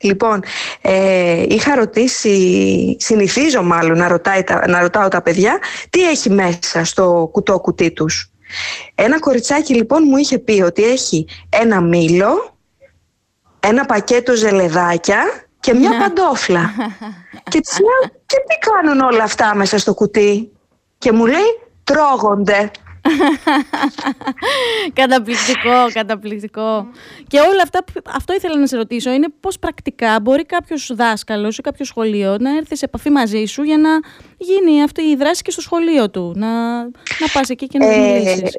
Λοιπόν, 0.00 0.42
ε, 0.80 1.44
είχα 1.48 1.74
ρωτήσει, 1.74 2.96
συνηθίζω 3.00 3.62
μάλλον 3.62 3.98
να, 3.98 4.08
ρωτάει, 4.08 4.42
τα- 4.44 4.68
να 4.68 4.80
ρωτάω 4.80 5.08
τα 5.08 5.22
παιδιά 5.22 5.58
τι 5.90 6.08
έχει 6.08 6.30
μέσα 6.30 6.84
στο 6.84 7.28
κουτό 7.32 7.60
κουτί 7.60 7.90
τους. 7.92 8.30
Ένα 8.94 9.18
κοριτσάκι 9.20 9.74
λοιπόν 9.74 10.02
μου 10.06 10.16
είχε 10.16 10.38
πει 10.38 10.62
ότι 10.62 10.82
έχει 10.84 11.26
ένα 11.48 11.80
μήλο, 11.80 12.56
ένα 13.60 13.84
πακέτο 13.84 14.34
ζελεδάκια 14.34 15.18
και 15.60 15.74
μια 15.74 15.90
παντόφλα. 15.98 16.70
και 17.50 17.60
της 17.60 17.78
λέω 17.80 18.10
και 18.26 18.36
τι 18.48 18.58
κάνουν 18.70 19.00
όλα 19.00 19.22
αυτά 19.22 19.54
μέσα 19.54 19.78
στο 19.78 19.94
κουτί; 19.94 20.50
Και 20.98 21.12
μου 21.12 21.26
λέει 21.26 21.58
τρώγονται. 21.84 22.70
Καταπληκτικό, 24.92 25.86
καταπληκτικό. 25.92 26.86
Και 27.26 27.38
όλα 27.40 27.62
αυτά, 27.62 27.84
που- 27.84 28.00
αυτό 28.14 28.34
ήθελα 28.34 28.58
να 28.58 28.66
σε 28.66 28.76
ρωτήσω, 28.76 29.12
είναι 29.12 29.26
πώς 29.40 29.58
πρακτικά 29.58 30.20
μπορεί 30.22 30.44
κάποιος 30.44 30.90
δάσκαλος 30.94 31.58
ή 31.58 31.62
κάποιος 31.62 31.88
σχολείο 31.88 32.36
να 32.40 32.56
έρθει 32.56 32.76
σε 32.76 32.84
επαφή 32.84 33.10
μαζί 33.10 33.44
σου 33.44 33.62
για 33.62 33.78
να 33.78 33.88
γίνει 34.36 34.82
αυτή 34.82 35.02
η 35.02 35.16
δράση 35.16 35.42
και 35.42 35.50
στο 35.50 35.60
σχολείο 35.60 36.10
του. 36.10 36.32
Να, 36.36 36.82
να 36.82 37.26
πας 37.32 37.48
εκεί 37.48 37.66
και 37.66 37.78
να 37.78 37.86
Ε, 37.92 37.98
μιλήσεις. 37.98 38.58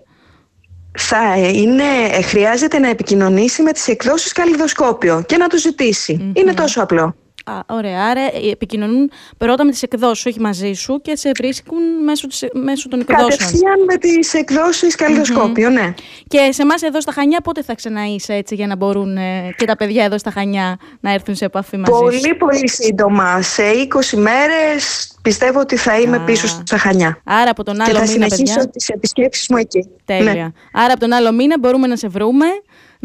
θα 0.98 1.38
είναι, 1.38 1.84
ε, 2.12 2.22
χρειάζεται 2.22 2.80
να 2.80 2.90
επικοινωνήσει 2.90 3.62
με 3.62 3.72
τις 3.72 3.88
εκδόσεις 3.88 4.32
Καλλιδοσκόπιο 4.32 5.24
και 5.28 5.38
να 5.38 5.48
το 5.48 5.58
ζητησει 5.58 6.32
Είναι 6.36 6.54
τόσο 6.54 6.82
απλό. 6.82 7.16
Α, 7.48 7.60
ωραία. 7.70 8.06
Άρα 8.06 8.22
ε, 8.22 8.52
επικοινωνούν 8.52 9.12
πρώτα 9.38 9.66
με 9.66 9.72
τις 9.72 9.84
εκδόσεις, 9.84 10.26
όχι 10.26 10.40
μαζί 10.40 10.74
σου 10.74 11.02
και 11.02 11.16
σε 11.16 11.32
βρίσκουν 11.38 12.04
μέσω, 12.04 12.28
της, 12.28 12.46
μέσω 12.54 12.88
των 12.88 13.00
εκδόσεων. 13.00 13.30
Κατευθείαν 13.30 13.84
με 13.88 13.98
τις 13.98 14.34
εκδόσεις 14.34 14.96
Καλλιδοσκόπιο, 14.96 15.70
ναι. 15.70 15.94
Και 16.28 16.50
σε 16.52 16.62
εμάς 16.62 16.82
εδώ 16.82 17.02
στα 17.02 17.12
Χανιά 17.12 17.42
πότε 17.42 17.64
θα 17.64 17.76
ξαναείσαι 17.76 18.34
έτσι 18.34 18.56
για 18.56 18.68
να 18.68 18.76
μπορούν 18.76 19.18
ε, 19.18 19.54
και 19.58 19.66
τα 19.66 19.76
παιδιά 19.76 20.04
εδώ 20.04 20.18
στα 20.18 20.32
Χανιά 20.32 20.78
να 21.00 21.14
έρθουν 21.14 21.36
σε 21.36 21.46
επαφή 21.46 21.78
μαζί 21.78 21.92
Πολύ 21.92 22.20
σου; 22.28 22.38
πολύ 22.38 22.70
σύντομα. 22.70 23.42
Σε 23.42 23.64
20 24.14 24.18
μέρες 24.18 25.12
πιστεύω 25.22 25.60
ότι 25.60 25.76
θα 25.76 26.00
είμαι 26.00 26.16
Α. 26.16 26.22
πίσω 26.22 26.48
στα 26.48 26.78
Χανιά. 26.78 27.22
Άρα 27.24 27.50
από 27.52 27.64
τον 27.64 27.82
άλλο 27.82 27.92
και 27.92 28.06
θα 28.06 28.12
μήνα, 28.12 28.30
συνεχίσω 28.30 28.56
παιδιά. 28.56 28.70
τις 28.70 28.90
επισκέψεις 28.90 29.48
μου 29.50 29.58
εκεί. 29.58 29.90
Τέλεια. 30.06 30.34
Ναι. 30.34 30.48
Άρα 30.74 30.92
από 30.92 31.00
τον 31.00 31.14
άλλο 31.14 31.32
μήνα 31.32 31.60
μπορούμε 31.60 31.88
να 31.88 31.96
σε 31.96 32.08
βρούμε 32.08 32.46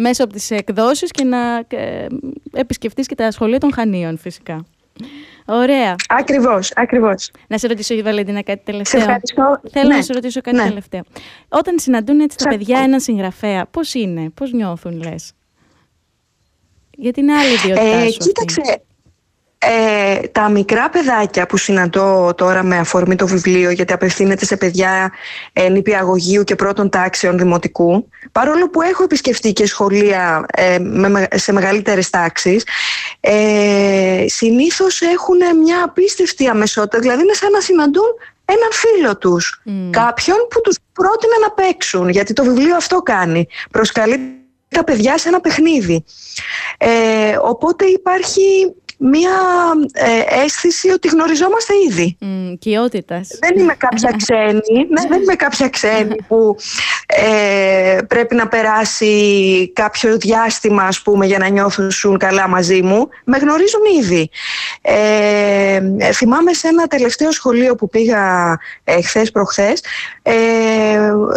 μέσω 0.00 0.24
από 0.24 0.32
τις 0.32 0.50
εκδόσεις 0.50 1.10
και 1.10 1.24
να 1.24 1.56
ε, 1.68 2.06
επισκεφτείς 2.52 3.06
και 3.06 3.14
τα 3.14 3.30
σχολεία 3.30 3.58
των 3.58 3.72
Χανίων 3.72 4.18
φυσικά. 4.18 4.64
Ωραία. 5.46 5.94
Ακριβώς, 6.08 6.72
ακριβώς. 6.76 7.30
Να 7.48 7.58
σε 7.58 7.66
ρωτήσω, 7.66 7.94
η 7.94 8.02
Βαλεντίνα, 8.02 8.42
κάτι 8.42 8.62
τελευταίο. 8.64 9.00
ευχαριστώ. 9.00 9.60
Θέλω 9.70 9.88
Ναι. 9.88 9.96
να 9.96 10.02
σε 10.02 10.12
ρωτήσω 10.12 10.40
κάτι 10.40 10.56
Ναι. 10.56 10.68
τελευταίο. 10.68 11.00
Όταν 11.48 11.78
συναντούν 11.78 12.20
έτσι 12.20 12.36
τα 12.36 12.44
Σ' 12.50 12.54
παιδιά 12.54 12.74
ακούω. 12.74 12.86
έναν 12.86 13.00
συγγραφέα, 13.00 13.66
πώς 13.66 13.94
είναι, 13.94 14.30
πώς 14.30 14.52
νιώθουν, 14.52 15.02
λες; 15.02 15.32
Γιατί 16.96 17.20
είναι 17.20 17.32
άλλη 17.34 17.52
ιδιότητά 17.52 17.86
Ε, 17.96 18.10
σου 18.10 18.16
αυτή. 18.46 18.82
Κοίταξε, 19.60 20.20
ε, 20.22 20.28
τα 20.28 20.48
μικρά 20.48 20.90
παιδάκια 20.90 21.46
που 21.46 21.56
συναντώ 21.56 22.34
τώρα 22.36 22.62
με 22.62 22.78
αφορμή 22.78 23.14
το 23.14 23.26
βιβλίο, 23.26 23.70
γιατί 23.70 23.92
απευθύνεται 23.92 24.44
σε 24.44 24.56
παιδιά 24.56 25.12
ε, 25.52 25.68
νηπιαγωγείου 25.68 26.44
και 26.44 26.54
πρώτων 26.54 26.88
τάξεων 26.90 27.38
δημοτικού, 27.38 28.08
παρόλο 28.32 28.70
που 28.70 28.82
έχω 28.82 29.02
επισκεφτεί 29.02 29.52
και 29.52 29.66
σχολεία 29.66 30.44
ε, 30.52 30.78
με, 30.78 31.08
με- 31.08 31.28
σε 31.34 31.52
μεγαλύτερες 31.52 32.10
τάξεις, 32.10 32.64
ε, 33.20 34.24
συνήθως 34.26 35.00
έχουν 35.00 35.38
μια 35.62 35.82
απίστευτη 35.84 36.48
αμεσότητα, 36.48 36.98
δηλαδή 36.98 37.22
είναι 37.22 37.34
σαν 37.34 37.50
να 37.50 37.60
συναντούν 37.60 38.08
έναν 38.44 38.70
φίλο 38.72 39.16
τους, 39.16 39.62
κάποιον 39.90 40.36
που 40.50 40.60
τους 40.60 40.76
πρότεινε 40.92 41.34
να 41.40 41.50
παίξουν, 41.50 42.08
γιατί 42.08 42.32
το 42.32 42.44
βιβλίο 42.44 42.76
αυτό 42.76 42.98
κάνει, 43.02 43.46
προσκαλεί 43.70 44.34
τα 44.68 44.84
παιδιά 44.84 45.18
σε 45.18 45.28
ένα 45.28 45.40
παιχνίδι. 45.40 46.04
Ε, 46.78 47.36
οπότε 47.42 47.84
υπάρχει 47.84 48.74
μία 49.02 49.30
ε, 49.92 50.42
αίσθηση 50.44 50.90
ότι 50.90 51.08
γνωριζόμαστε 51.08 51.72
ήδη. 51.88 52.16
Mm, 52.20 52.54
κοιότητας. 52.58 53.28
Δεν 53.40 53.58
είμαι 53.58 53.74
κάποια 53.74 54.14
ξένη, 54.16 54.86
ναι, 54.92 55.08
δεν 55.08 55.22
είμαι 55.22 55.34
κάποια 55.34 55.68
ξένη 55.68 56.16
που 56.28 56.56
ε, 57.06 57.98
πρέπει 58.08 58.34
να 58.34 58.48
περάσει 58.48 59.72
κάποιο 59.74 60.16
διάστημα 60.16 60.82
ας 60.82 61.02
πούμε 61.02 61.26
για 61.26 61.38
να 61.38 61.48
νιώθουν 61.48 62.18
καλά 62.18 62.48
μαζί 62.48 62.82
μου. 62.82 63.08
Με 63.24 63.38
γνωρίζουν 63.38 63.80
ήδη. 64.00 64.30
Ε, 64.82 65.80
ε, 65.98 66.12
θυμάμαι 66.12 66.52
σε 66.52 66.68
ένα 66.68 66.86
τελευταίο 66.86 67.30
σχολείο 67.30 67.74
που 67.74 67.88
πήγα 67.88 68.58
ε, 68.84 69.02
χθες 69.02 69.30
προχθές 69.30 69.82
ε, 70.22 70.32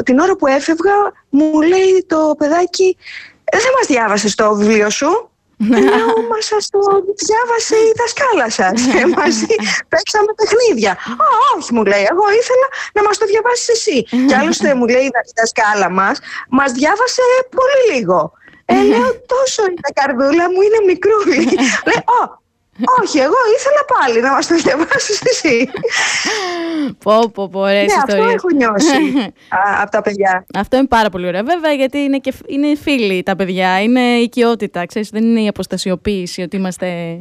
την 0.04 0.20
ώρα 0.20 0.36
που 0.36 0.48
έφευγα 0.48 0.94
μου 1.30 1.62
λέει 1.62 2.06
το 2.08 2.36
παιδάκι 2.38 2.98
«Ε, 3.44 3.58
δεν 3.58 3.72
μας 3.78 3.88
διάβασες 3.88 4.36
το 4.36 4.56
βιβλίο 4.56 4.90
σου 4.90 5.30
Λέω, 5.70 6.14
μα 6.32 6.40
σας 6.52 6.70
το 6.70 6.80
διάβασε 7.26 7.76
η 7.76 7.92
δασκάλα 8.00 8.50
σας. 8.60 8.82
Και 8.94 9.06
μαζί 9.18 9.56
παίξαμε 9.92 10.32
παιχνίδια. 10.40 10.92
Α, 10.92 11.26
όχι, 11.58 11.74
μου 11.74 11.84
λέει. 11.86 12.04
Εγώ 12.12 12.26
ήθελα 12.42 12.68
να 12.94 13.02
μας 13.04 13.18
το 13.18 13.26
διαβάσεις 13.26 13.68
εσύ. 13.70 13.98
Και 14.28 14.36
άλλωστε 14.36 14.76
μου 14.76 14.88
λέει 14.88 15.06
η 15.06 15.12
δασκάλα 15.36 15.90
μας, 15.90 16.20
μας 16.50 16.72
διάβασε 16.72 17.22
πολύ 17.58 17.82
λίγο. 17.94 18.32
Ε, 18.66 18.84
λέω, 18.84 19.10
τόσο 19.34 19.64
η 19.90 19.94
καρδούλα 19.94 20.46
μου 20.52 20.62
είναι 20.62 20.80
μικρούλη. 20.86 21.44
λέει, 21.90 22.02
Ω, 22.20 22.43
όχι, 23.02 23.18
εγώ 23.18 23.34
ήθελα 23.58 23.84
πάλι 24.00 24.22
να 24.22 24.32
μας 24.32 24.48
το 24.48 24.56
διαβάσεις 24.56 25.22
εσύ. 25.22 25.70
Πω, 27.04 27.30
πω, 27.34 27.50
πω, 27.50 27.60
ωραίες 27.60 27.86
ναι, 27.88 27.94
αυτό 27.94 28.12
ιστορίες. 28.16 28.34
έχω 28.34 28.48
νιώσει 28.56 29.32
από 29.82 29.92
τα 29.92 30.02
παιδιά. 30.02 30.46
Αυτό 30.56 30.78
είναι 30.78 30.88
πάρα 30.88 31.10
πολύ 31.10 31.28
ωραίο. 31.28 31.44
Βέβαια, 31.44 31.72
γιατί 31.72 31.98
είναι, 31.98 32.18
και, 32.18 32.34
είναι 32.48 32.76
φίλοι 32.76 33.24
τα 33.24 33.36
παιδιά. 33.36 33.82
Είναι 33.82 34.00
οικειότητα. 34.02 34.86
Ξέρεις, 34.86 35.10
δεν 35.10 35.24
είναι 35.24 35.42
η 35.42 35.48
αποστασιοποίηση 35.48 36.42
ότι 36.42 36.56
είμαστε 36.56 37.18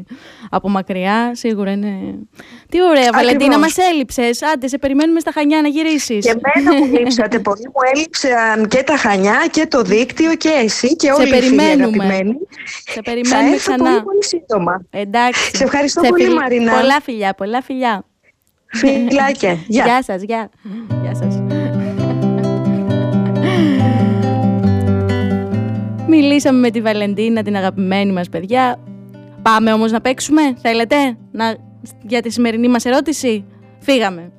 από 0.51 0.69
μακριά. 0.69 1.31
Σίγουρα 1.35 1.71
είναι. 1.71 1.95
Τι 2.69 2.83
ωραία, 2.83 3.11
Βαλεντίνα, 3.13 3.59
μας 3.59 3.77
έλειψες. 3.77 4.43
Άντε, 4.43 4.69
σε 4.69 4.79
περιμένουμε 4.79 5.21
στα 5.21 5.31
χανιά 5.35 5.61
να 5.61 5.69
γυρίσεις. 5.69 6.25
Και 6.25 6.31
εμένα 6.55 6.79
μου 6.79 6.93
λείψατε 6.99 7.39
πολύ. 7.39 7.63
Μου 7.67 7.81
έλειψαν 7.95 8.69
και 8.69 8.83
τα 8.83 8.97
Χανιά 8.97 9.47
και 9.51 9.67
το 9.67 9.83
δίκτυο 9.83 10.35
και 10.35 10.49
εσύ 10.65 10.97
και 10.97 11.11
όλοι 11.11 11.29
οι 11.29 11.33
φίλοι 11.33 11.41
περιμένουμε. 11.57 12.05
αγαπημένοι. 12.05 12.37
Σε 12.87 12.93
Θα 12.95 13.03
περιμένουμε 13.03 13.49
έρθω 13.55 13.59
ξανά. 13.73 13.91
πολύ, 13.91 14.03
πολύ 14.03 14.25
σύντομα. 14.25 14.83
Εντάξει. 14.91 15.42
Σε 15.53 15.65
ευχαριστώ 15.65 16.03
Σε 16.05 16.09
πολύ, 16.09 16.25
φιλ- 16.25 16.37
Μαρίνα. 16.37 16.73
Πολλά 16.81 17.01
φιλιά, 17.01 17.35
πολλά 17.35 17.63
φιλιά. 17.63 18.05
Φιλάκια. 18.67 19.53
Γεια. 19.67 19.85
Γεια 19.89 20.03
σας, 20.03 20.23
γεια. 20.23 20.51
Γεια 21.03 21.15
σας. 21.15 21.43
Μιλήσαμε 26.07 26.59
με 26.59 26.71
τη 26.71 26.81
Βαλεντίνα, 26.81 27.43
την 27.43 27.57
αγαπημένη 27.57 28.13
μας 28.13 28.29
παιδιά. 28.29 28.79
Πάμε 29.43 29.73
όμως 29.73 29.91
να 29.93 30.01
παίξουμε, 30.01 30.43
θέλετε, 30.63 30.97
να... 31.33 31.57
για 32.03 32.23
τη 32.23 32.31
σημερινή 32.31 32.69
μας 32.69 32.85
ερώτηση; 32.85 33.45
Φύγαμε. 33.81 34.33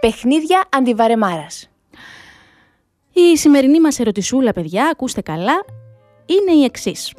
Παιχνίδια 0.00 0.64
αντιβαρεμάρας. 0.70 1.67
Η 3.20 3.36
σημερινή 3.36 3.80
μας 3.80 3.98
ερωτησούλα, 3.98 4.52
παιδιά, 4.52 4.88
ακούστε 4.92 5.20
καλά, 5.20 5.64
είναι 6.26 6.60
η 6.60 6.64
εξής. 6.64 7.14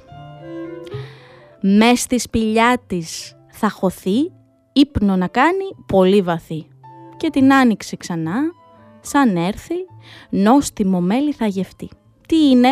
Μες 1.61 1.99
στη 1.99 2.19
σπηλιά 2.19 2.81
της 2.87 3.35
θα 3.51 3.69
χωθεί, 3.69 4.31
ύπνο 4.73 5.15
να 5.15 5.27
κάνει 5.27 5.65
πολύ 5.87 6.21
βαθύ. 6.21 6.67
Και 7.17 7.29
την 7.29 7.53
άνοιξε 7.53 7.95
ξανά, 7.95 8.39
σαν 8.99 9.35
έρθει, 9.35 9.75
νόστιμο 10.29 11.01
μέλι 11.01 11.31
θα 11.31 11.45
γευτεί. 11.45 11.89
Τι 12.27 12.49
είναι; 12.49 12.69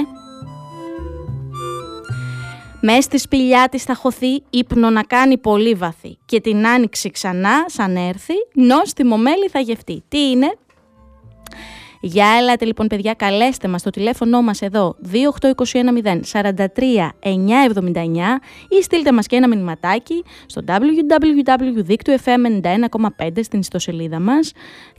Μες 2.81 3.03
στη 3.03 3.17
σπηλιά 3.17 3.69
της 3.69 3.83
θα 3.83 3.95
χωθεί, 3.95 4.43
ύπνο 4.49 4.89
να 4.89 5.03
κάνει 5.03 5.37
πολύ 5.37 5.73
βαθύ. 5.73 6.17
Και 6.25 6.41
την 6.41 6.67
άνοιξε 6.67 7.09
ξανά, 7.09 7.65
σαν 7.67 7.95
έρθει, 7.95 8.33
νόστιμο 8.53 9.17
μέλι 9.17 9.47
θα 9.47 9.59
γευτεί. 9.59 10.03
Τι 10.07 10.29
είναι; 10.29 10.57
Για 12.07 12.27
έλατε 12.39 12.65
λοιπόν 12.65 12.87
παιδιά, 12.87 13.13
καλέστε 13.13 13.67
μας 13.67 13.81
στο 13.81 13.89
τηλέφωνο 13.89 14.41
μας 14.41 14.61
εδώ 14.61 14.95
28210 15.13 15.19
43 16.31 16.45
979 17.23 17.29
ή 18.69 18.83
στείλτε 18.83 19.11
μας 19.11 19.27
και 19.27 19.35
ένα 19.35 19.47
μηνυματάκι 19.47 20.23
στο 20.45 20.61
www.diktυofm91.5 20.67 23.29
στην 23.41 23.59
ιστοσελίδα 23.59 24.19
μας 24.19 24.51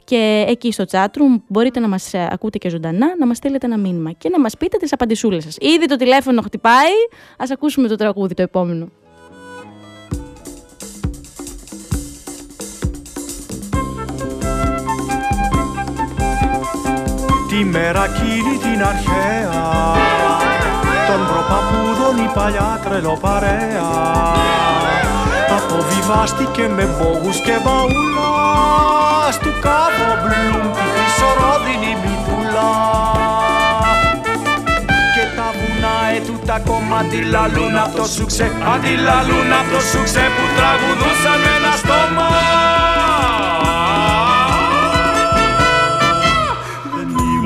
και 0.04 0.44
εκεί 0.48 0.72
στο 0.72 0.84
chatroom 0.90 1.40
μπορείτε 1.48 1.80
να 1.80 1.88
μας 1.88 2.14
ε, 2.14 2.28
ακούτε 2.30 2.58
και 2.58 2.68
ζωντανά, 2.68 3.14
να 3.18 3.26
μας 3.26 3.36
στείλετε 3.36 3.66
ένα 3.66 3.78
μήνυμα 3.78 4.12
και 4.12 4.28
να 4.28 4.40
μας 4.40 4.56
πείτε 4.56 4.76
τις 4.76 4.92
απαντησούλες 4.92 5.44
σας. 5.44 5.56
Ήδη 5.60 5.86
το 5.86 5.96
τηλέφωνο 5.96 6.42
χτυπάει, 6.42 6.92
ας 7.38 7.50
ακούσουμε 7.50 7.88
το 7.88 7.96
τραγούδι 7.96 8.34
το 8.34 8.42
επόμενο. 8.42 8.88
Τη 17.58 17.64
μέρα 17.64 18.04
εκείνη 18.04 18.56
την 18.64 18.84
αρχαία. 18.92 19.60
Των 21.08 21.20
προπαπούδων 21.28 22.24
η 22.24 22.30
παλιά 22.34 22.80
τρελοπαρέα 22.84 23.90
Αποβιβάστηκε 25.56 26.68
με 26.76 26.84
μπόγους 26.84 27.40
και 27.40 27.56
μπαούλα 27.62 28.30
Στου 29.30 29.52
κάβο 29.66 30.06
μπλουμ 30.20 30.66
τη 30.76 30.84
χρυσορόδινη 30.94 31.92
μητούλα. 32.02 32.72
Και 35.14 35.24
τα 35.36 35.48
βουνά 35.56 35.96
ετούτα 36.16 36.54
ακόμα 36.54 36.96
αντιλαλούν 36.96 37.76
απ' 37.84 37.96
το 37.96 38.04
σούξε 38.04 38.52
Αντιλαλούν 38.74 39.50
απ' 39.60 39.70
το 39.72 39.80
σούξε 39.90 40.24
που 40.34 40.44
τραγουδούσαν 40.56 41.38
με 41.44 41.50
ένα 41.58 41.72
στόμα 41.80 42.77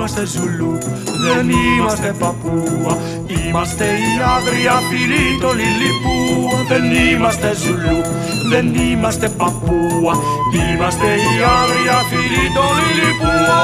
είμαστε 0.02 0.26
Ζουλού, 0.26 0.78
δεν 1.24 1.48
είμαστε 1.50 2.14
Παππούα 2.18 2.96
Είμαστε 3.26 3.84
η 3.84 4.22
άγρια 4.36 4.72
φυλή 4.90 5.38
των 5.40 5.56
Λιλιππούα 5.56 6.58
Δεν 6.68 6.84
είμαστε 6.92 7.54
Ζουλού, 7.54 8.00
δεν 8.50 8.74
είμαστε 8.74 9.28
Παππούα 9.28 10.14
Είμαστε 10.54 11.06
η 11.06 11.34
άγρια 11.60 11.98
φυλή 12.10 12.46
των 12.54 12.70
Λιλιππούα 12.82 13.62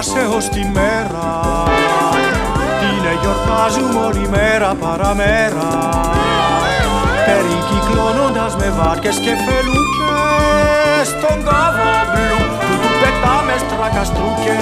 μας 0.00 0.14
έως 0.16 0.48
τη 0.48 0.70
μέρα. 0.74 1.28
Την 2.80 3.04
εγκιορτάζουμε 3.12 4.06
όλη 4.06 4.28
μέρα 4.28 4.74
παραμέρα. 4.74 5.68
Περικυκλώνοντας 7.26 8.56
με 8.56 8.68
βάρκες 8.78 9.16
και 9.16 9.34
φελούκες 9.44 11.06
Στον 11.12 11.38
κάβο 11.48 11.88
μπλου 12.10 12.40
που 12.60 12.74
του 12.82 12.90
πετάμε 13.00 13.54
στρακαστρούκες 13.62 14.56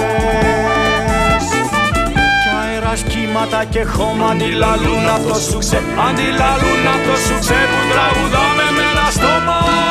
Κι 2.41 2.49
αέρας 2.61 3.01
κύματα 3.11 3.63
και 3.73 3.83
χώμα 3.83 4.29
αντιλαλούν 4.29 5.05
αυτό 5.15 5.35
σου 5.39 5.57
ξέ 5.57 5.81
Αντιλαλούν 6.07 6.83
αυτό 6.95 7.15
σου 7.25 7.35
ξέ 7.39 7.59
που 7.71 7.81
τραγουδάμε 7.91 8.65
με 8.75 8.83
ένα 8.91 9.07
στόμα 9.15 9.88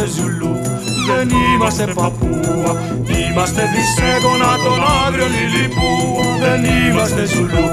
είμαστε 0.00 0.20
Ζουλού, 0.22 0.60
δεν 1.06 1.28
είμαστε 1.54 1.84
Παππούα. 1.84 2.72
Είμαστε 3.18 3.62
δισέγωνα 3.74 4.52
των 4.64 4.80
άγριων 5.04 5.30
Λιλιππούα 5.36 6.24
Δεν 6.40 6.60
είμαστε 6.64 7.26
Ζουλού, 7.26 7.66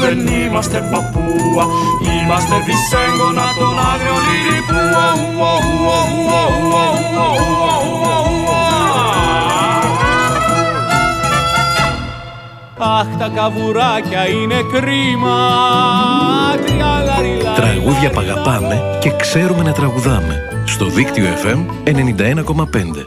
δεν 0.00 0.18
είμαστε 0.26 0.78
Παππούα. 0.92 1.64
Είμαστε 2.14 2.56
δισέγωνα 2.66 3.46
των 3.58 3.74
άγριων 3.92 4.20
Λιλιππούα 4.28 5.06
Αχ, 12.78 13.06
τα 13.18 13.30
καβουράκια 13.34 14.28
είναι 14.28 14.60
κρίμα. 14.72 15.36
Τραγούδια 17.56 18.10
παγαπάμε 18.10 18.98
και 19.00 19.10
ξέρουμε 19.16 19.62
να 19.62 19.72
τραγουδάμε 19.72 20.53
στο 20.74 20.86
δίκτυο 20.86 21.24
FM 21.24 21.66
91,5. 21.84 23.06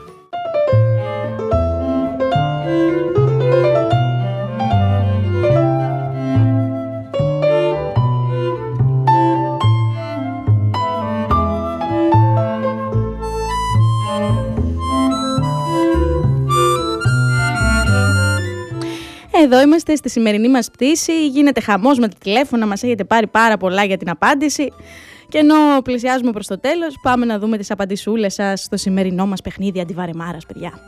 Εδώ 19.44 19.62
είμαστε 19.62 19.96
στη 19.96 20.10
σημερινή 20.10 20.50
μας 20.50 20.72
πτήση. 20.72 21.28
Γίνεται 21.28 21.62
χαμός 21.62 22.00
με 22.00 22.08
τα 22.08 22.16
τηλέφωνα, 22.20 22.66
μας 22.66 22.84
έχετε 22.84 23.04
πάρει 23.04 23.28
πάρα 23.28 23.58
πολλά 23.58 23.84
για 23.84 23.98
την 23.98 24.10
απάντηση. 24.10 24.74
Και 25.30 25.38
ενώ 25.38 25.56
πλησιάζουμε 25.84 26.32
προς 26.32 26.48
το 26.48 26.60
τέλος, 26.60 27.00
πάμε 27.02 27.26
να 27.26 27.40
δούμε 27.40 27.58
τις 27.58 27.72
απαντησούλες 27.72 28.34
σας 28.34 28.62
στο 28.62 28.78
σημερινό 28.78 29.26
μας 29.26 29.42
παιχνίδι 29.42 29.80
αντιβαρεμάρας, 29.80 30.46
παιδιά. 30.46 30.80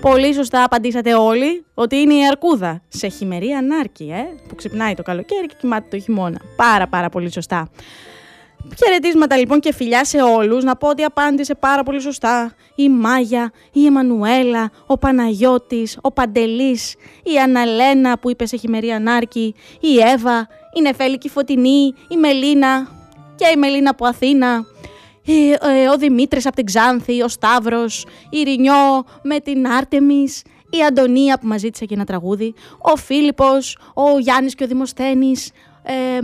Πολύ 0.00 0.34
σωστά 0.34 0.64
απαντήσατε 0.64 1.14
όλοι 1.14 1.64
ότι 1.74 1.96
είναι 1.96 2.14
η 2.14 2.26
αρκούδα 2.26 2.82
σε 2.88 3.08
χειμερή 3.08 3.50
ανάρκη, 3.50 4.10
ε, 4.12 4.48
που 4.48 4.54
ξυπνάει 4.54 4.94
το 4.94 5.02
καλοκαίρι 5.02 5.46
και 5.46 5.54
κοιμάται 5.58 5.86
το 5.90 6.02
χειμώνα. 6.02 6.40
Πάρα 6.56 6.88
πάρα 6.88 7.08
πολύ 7.08 7.32
σωστά. 7.32 7.70
Χαιρετίσματα 8.84 9.36
λοιπόν 9.36 9.60
και 9.60 9.72
φιλιά 9.72 10.04
σε 10.04 10.22
όλους. 10.22 10.64
Να 10.64 10.76
πω 10.76 10.88
ότι 10.88 11.02
απάντησε 11.02 11.54
πάρα 11.54 11.82
πολύ 11.82 12.00
σωστά 12.00 12.54
η 12.74 12.88
Μάγια, 12.88 13.52
η 13.72 13.86
Εμμανουέλα, 13.86 14.70
ο 14.86 14.98
Παναγιώτης, 14.98 15.98
ο 16.00 16.12
Παντελής, 16.12 16.94
η 17.22 17.38
Αναλένα 17.38 18.18
που 18.18 18.30
είπε 18.30 18.46
σε 18.46 18.56
χειμερή 18.56 18.90
ανάρκη, 18.90 19.54
η 19.80 19.98
Εύα, 19.98 20.48
η 20.74 20.80
Νεφέλικη 20.80 21.28
Φωτεινή, 21.28 21.94
η 22.08 22.16
Μελίνα, 22.16 22.88
και 23.34 23.46
η 23.54 23.56
Μελίνα 23.58 23.90
από 23.90 24.06
Αθήνα, 24.06 24.64
ε, 25.24 25.88
ο 25.88 25.96
Δημήτρης 25.98 26.46
από 26.46 26.56
την 26.56 26.64
Ξάνθη, 26.64 27.22
ο 27.22 27.28
Σταύρος, 27.28 28.06
η 28.30 28.42
Ρινιό 28.42 29.04
με 29.22 29.40
την 29.40 29.66
Άρτεμις, 29.66 30.42
η 30.70 30.82
Αντωνία 30.88 31.38
που 31.38 31.46
μας 31.46 31.60
ζήτησε 31.60 31.84
και 31.84 31.94
ένα 31.94 32.04
τραγούδι, 32.04 32.54
ο 32.78 32.96
Φίλιππος, 32.96 33.78
ο 33.94 34.18
Γιάννης 34.18 34.54
και 34.54 34.64
ο 34.64 34.66
Δημοσθένης, 34.66 35.50
ε, 35.82 36.18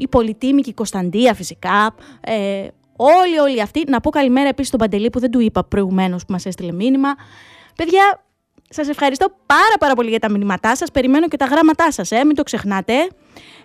η 0.00 0.08
Πολιτήμη 0.08 0.62
και 0.62 0.70
η 0.70 0.74
Κωνσταντία 0.74 1.34
φυσικά, 1.34 1.94
ε, 2.20 2.66
όλοι 2.96 3.38
όλοι 3.38 3.60
αυτοί. 3.60 3.84
Να 3.86 4.00
πω 4.00 4.10
καλημέρα 4.10 4.48
επίσης 4.48 4.68
στον 4.68 4.80
Παντελή 4.80 5.10
που 5.10 5.20
δεν 5.20 5.30
του 5.30 5.40
είπα 5.40 5.64
προηγουμένως 5.64 6.24
που 6.24 6.32
μας 6.32 6.46
έστειλε 6.46 6.72
μήνυμα. 6.72 7.14
Παιδιά, 7.76 8.24
σας 8.68 8.88
ευχαριστώ 8.88 9.26
πάρα 9.46 9.76
πάρα 9.78 9.94
πολύ 9.94 10.08
για 10.08 10.18
τα 10.18 10.30
μηνύματά 10.30 10.76
σας, 10.76 10.90
περιμένω 10.90 11.28
και 11.28 11.36
τα 11.36 11.44
γράμματά 11.44 11.92
σας, 11.92 12.10
ε, 12.10 12.24
μην 12.24 12.34
το 12.34 12.42
ξεχνάτε. 12.42 12.94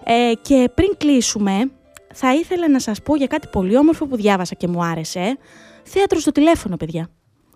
Ε, 0.03 0.31
και 0.41 0.69
πριν 0.75 0.89
κλείσουμε, 0.97 1.71
θα 2.13 2.33
ήθελα 2.33 2.69
να 2.69 2.79
σας 2.79 3.01
πω 3.01 3.15
για 3.15 3.27
κάτι 3.27 3.47
πολύ 3.51 3.77
όμορφο 3.77 4.05
που 4.05 4.15
διάβασα 4.15 4.55
και 4.55 4.67
μου 4.67 4.83
άρεσε. 4.83 5.37
Θέατρο 5.83 6.19
στο 6.19 6.31
τηλέφωνο, 6.31 6.77
παιδιά. 6.77 7.09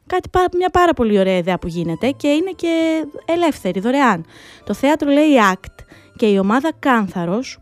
Κάτι, 0.07 0.29
μια 0.57 0.69
πάρα 0.69 0.93
πολύ 0.93 1.19
ωραία 1.19 1.37
ιδέα 1.37 1.59
που 1.59 1.67
γίνεται 1.67 2.09
και 2.09 2.27
είναι 2.27 2.51
και 2.55 3.03
ελεύθερη, 3.25 3.79
δωρεάν. 3.79 4.25
Το 4.63 4.73
θέατρο 4.73 5.11
λέει 5.11 5.29
ACT 5.53 5.83
και 6.15 6.25
η 6.25 6.37
ομάδα 6.37 6.71
Κάνθαρος 6.79 7.59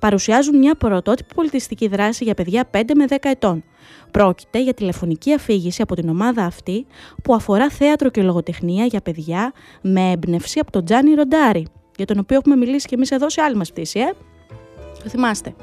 παρουσιάζουν 0.00 0.58
μια 0.58 0.74
πρωτότυπη 0.74 1.34
πολιτιστική 1.34 1.88
δράση 1.88 2.24
για 2.24 2.34
παιδιά 2.34 2.70
5 2.72 2.82
με 2.94 3.04
10 3.08 3.16
ετών. 3.20 3.64
Πρόκειται 4.10 4.62
για 4.62 4.74
τηλεφωνική 4.74 5.32
αφήγηση 5.32 5.82
από 5.82 5.94
την 5.94 6.08
ομάδα 6.08 6.44
αυτή 6.44 6.86
που 7.22 7.34
αφορά 7.34 7.70
θέατρο 7.70 8.10
και 8.10 8.22
λογοτεχνία 8.22 8.84
για 8.84 9.00
παιδιά 9.00 9.52
με 9.82 10.10
έμπνευση 10.10 10.58
από 10.58 10.70
τον 10.70 10.84
Τζάνι 10.84 11.14
Ροντάρι, 11.14 11.66
για 11.96 12.06
τον 12.06 12.18
οποίο 12.18 12.36
έχουμε 12.36 12.56
μιλήσει 12.56 12.86
και 12.86 12.94
εμείς 12.94 13.10
εδώ 13.10 13.30
σε 13.30 13.42
άλλη 13.42 13.56
μας 13.56 13.72
πτήση, 13.72 13.98
ε; 13.98 14.12
Το 15.02 15.08
θυμάστε. 15.08 15.54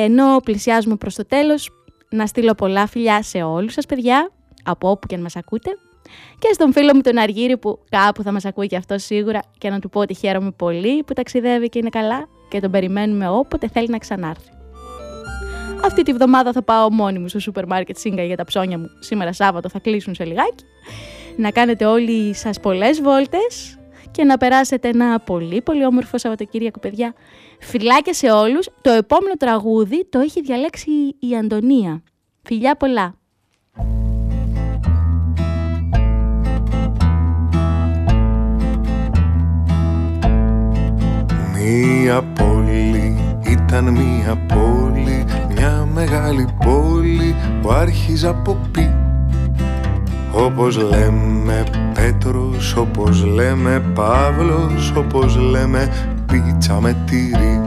ενώ 0.03 0.37
πλησιάζουμε 0.43 0.95
προς 0.95 1.15
το 1.15 1.25
τέλος, 1.25 1.69
να 2.09 2.25
στείλω 2.25 2.53
πολλά 2.53 2.87
φιλιά 2.87 3.23
σε 3.23 3.43
όλους 3.43 3.73
σας 3.73 3.85
παιδιά, 3.85 4.31
από 4.63 4.89
όπου 4.89 5.07
και 5.07 5.15
αν 5.15 5.21
μας 5.21 5.35
ακούτε. 5.35 5.69
Και 6.39 6.53
στον 6.53 6.73
φίλο 6.73 6.95
μου 6.95 7.01
τον 7.01 7.17
Αργύρι 7.17 7.57
που 7.57 7.79
κάπου 7.89 8.23
θα 8.23 8.31
μας 8.31 8.45
ακούει 8.45 8.67
και 8.67 8.75
αυτός 8.75 9.03
σίγουρα 9.03 9.39
και 9.57 9.69
να 9.69 9.79
του 9.79 9.89
πω 9.89 9.99
ότι 9.99 10.13
χαίρομαι 10.13 10.51
πολύ 10.51 11.03
που 11.03 11.13
ταξιδεύει 11.13 11.69
και 11.69 11.79
είναι 11.79 11.89
καλά 11.89 12.27
και 12.49 12.59
τον 12.59 12.71
περιμένουμε 12.71 13.29
όποτε 13.29 13.67
θέλει 13.67 13.87
να 13.87 13.97
ξανάρθει. 13.97 14.49
Αυτή 15.83 16.03
τη 16.03 16.13
βδομάδα 16.13 16.51
θα 16.51 16.63
πάω 16.63 16.91
μόνη 16.91 17.19
μου 17.19 17.27
στο 17.27 17.39
σούπερ 17.39 17.65
μάρκετ 17.65 17.97
Σίγκα 17.97 18.23
για 18.23 18.35
τα 18.35 18.43
ψώνια 18.43 18.77
μου. 18.77 18.89
Σήμερα 18.99 19.33
Σάββατο 19.33 19.69
θα 19.69 19.79
κλείσουν 19.79 20.15
σε 20.15 20.25
λιγάκι. 20.25 20.63
Να 21.37 21.51
κάνετε 21.51 21.85
όλοι 21.85 22.33
σας 22.33 22.59
πολλές 22.59 23.01
βόλτες 23.01 23.79
και 24.11 24.23
να 24.23 24.37
περάσετε 24.37 24.87
ένα 24.87 25.19
πολύ 25.19 25.61
πολύ 25.61 25.85
όμορφο 25.85 26.17
Σαββατοκύριακο 26.17 26.79
παιδιά. 26.79 27.13
Φιλάκια 27.59 28.13
σε 28.13 28.31
όλους. 28.31 28.69
Το 28.81 28.91
επόμενο 28.91 29.35
τραγούδι 29.37 30.05
το 30.09 30.19
έχει 30.19 30.41
διαλέξει 30.41 30.91
η 31.19 31.37
Αντωνία. 31.39 32.03
Φιλιά 32.41 32.75
πολλά. 32.75 33.18
Μία 41.61 42.21
πόλη 42.21 43.17
ήταν 43.49 43.89
μία 43.89 44.35
πόλη 44.47 45.25
Μια 45.55 45.87
μεγάλη 45.93 46.47
πόλη 46.65 47.35
που 47.61 47.71
άρχιζε 47.71 48.27
από 48.27 48.57
πι. 48.71 48.95
Όπως 50.31 50.77
λέμε 50.77 51.63
Πέτρος, 51.93 52.75
όπως 52.75 53.25
λέμε 53.25 53.83
Παύλος 53.93 54.93
Όπως 54.95 55.35
λέμε 55.35 55.89
πίτσα 56.25 56.81
με 56.81 56.95
τυρί. 57.05 57.61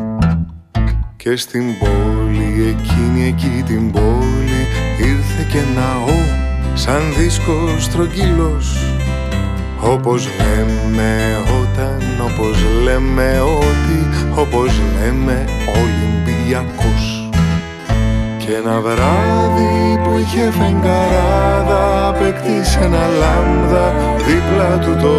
Και 1.16 1.36
στην 1.36 1.62
πόλη, 1.80 2.76
εκείνη 2.78 3.26
εκεί 3.26 3.62
την 3.66 3.90
πόλη 3.90 4.62
Ήρθε 4.98 5.46
και 5.50 5.60
ναό 5.74 6.40
σαν 6.74 7.00
δίσκος 7.18 7.84
στρογγυλός 7.84 8.92
όπως 9.84 10.28
λέμε 10.38 11.10
όταν, 11.60 12.02
όπως 12.24 12.56
λέμε 12.82 13.40
ότι, 13.40 13.98
όπως 14.40 14.80
λέμε 14.94 15.44
Ολυμπιακός. 15.82 17.30
Και 18.38 18.54
ένα 18.54 18.80
βράδυ 18.80 20.00
που 20.04 20.18
είχε 20.18 20.50
φεγγαράδα 20.50 22.08
Απέκτησε 22.08 22.78
ένα 22.82 23.06
λάμδα 23.20 23.94
δίπλα 24.26 24.78
του 24.78 24.96
το. 25.02 25.14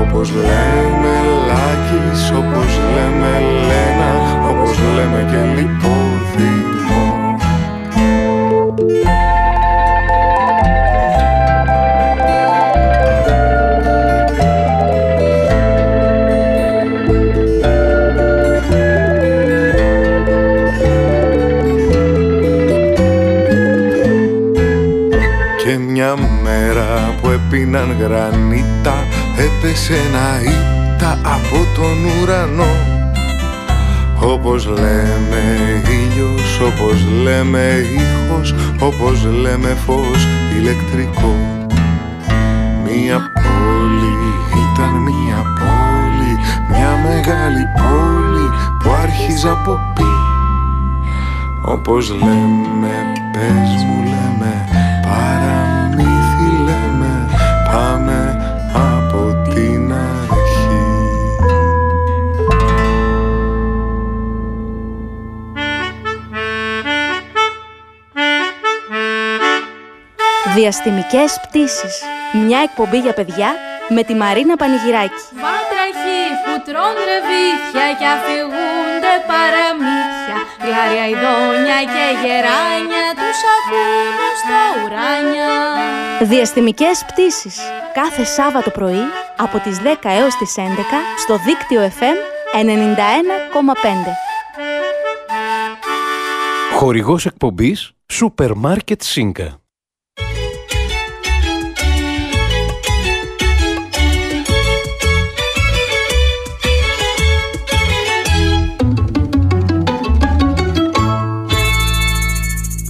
Όπως 0.00 0.30
λέμε 0.30 1.14
Λάκης, 1.48 2.30
όπως 2.30 2.70
λέμε 2.94 3.32
Λένα 3.68 4.12
Όπως 4.50 4.78
λέμε 4.94 5.30
και 5.30 5.60
Λιπόδημο 5.60 7.08
που 27.28 27.34
έπιναν 27.34 27.96
γρανίτα 28.00 28.96
Έπεσε 29.36 29.94
ένα 29.94 30.52
ήττα 30.52 31.18
από 31.22 31.56
τον 31.74 31.96
ουρανό. 32.22 32.72
Όπως 34.20 34.66
λέμε 34.66 35.42
ήλιος, 35.90 36.60
όπως 36.60 37.06
λέμε 37.22 37.84
ήχος 37.98 38.54
Όπως 38.80 39.24
λέμε 39.24 39.76
φως 39.86 40.26
ηλεκτρικό. 40.58 41.34
Μια 42.84 43.32
πόλη 43.32 44.16
ήταν 44.64 44.92
μια 45.02 45.42
πόλη 45.58 46.32
Μια 46.70 46.92
μεγάλη 47.08 47.64
πόλη 47.76 48.48
που 48.78 48.90
άρχιζε 49.02 49.48
από 49.48 49.78
πι. 49.94 50.02
Όπως 51.64 52.10
λέμε 52.10 52.92
πες 53.32 53.84
μου 53.86 54.17
Διαστημικές 70.68 71.40
πτήσεις. 71.42 71.94
Μια 72.46 72.60
εκπομπή 72.66 72.98
για 72.98 73.12
παιδιά 73.12 73.50
με 73.88 74.02
τη 74.02 74.14
Μαρίνα 74.14 74.56
Πανηγυράκη. 74.56 75.22
Βάτραχοι 75.44 76.22
που 76.44 76.54
τρών 76.66 76.94
ρεβίθια 77.10 77.86
και 77.98 78.06
αφηγούνται 78.16 79.14
παραμύθια 79.30 80.38
Γλάρια 80.64 81.06
ειδόνια 81.12 81.78
και 81.94 82.04
γεράνια 82.22 83.06
τους 83.20 83.40
ακούν 83.56 84.16
στα 84.40 84.60
ουράνια 84.78 85.52
Διαστημικές 86.32 87.04
πτήσεις. 87.08 87.56
Κάθε 87.92 88.24
Σάββατο 88.24 88.70
πρωί 88.70 89.04
από 89.36 89.58
τις 89.58 89.76
10 89.84 90.10
έως 90.20 90.34
τις 90.36 90.54
11 90.56 90.62
στο 91.22 91.34
δίκτυο 91.46 91.80
FM 91.98 92.18
91,5. 92.52 94.12
Χορηγός 96.78 97.26
εκπομπής 97.26 97.92
Σούπερ 98.06 98.54
Μάρκετ 98.54 99.02
Σίνκα. 99.02 99.60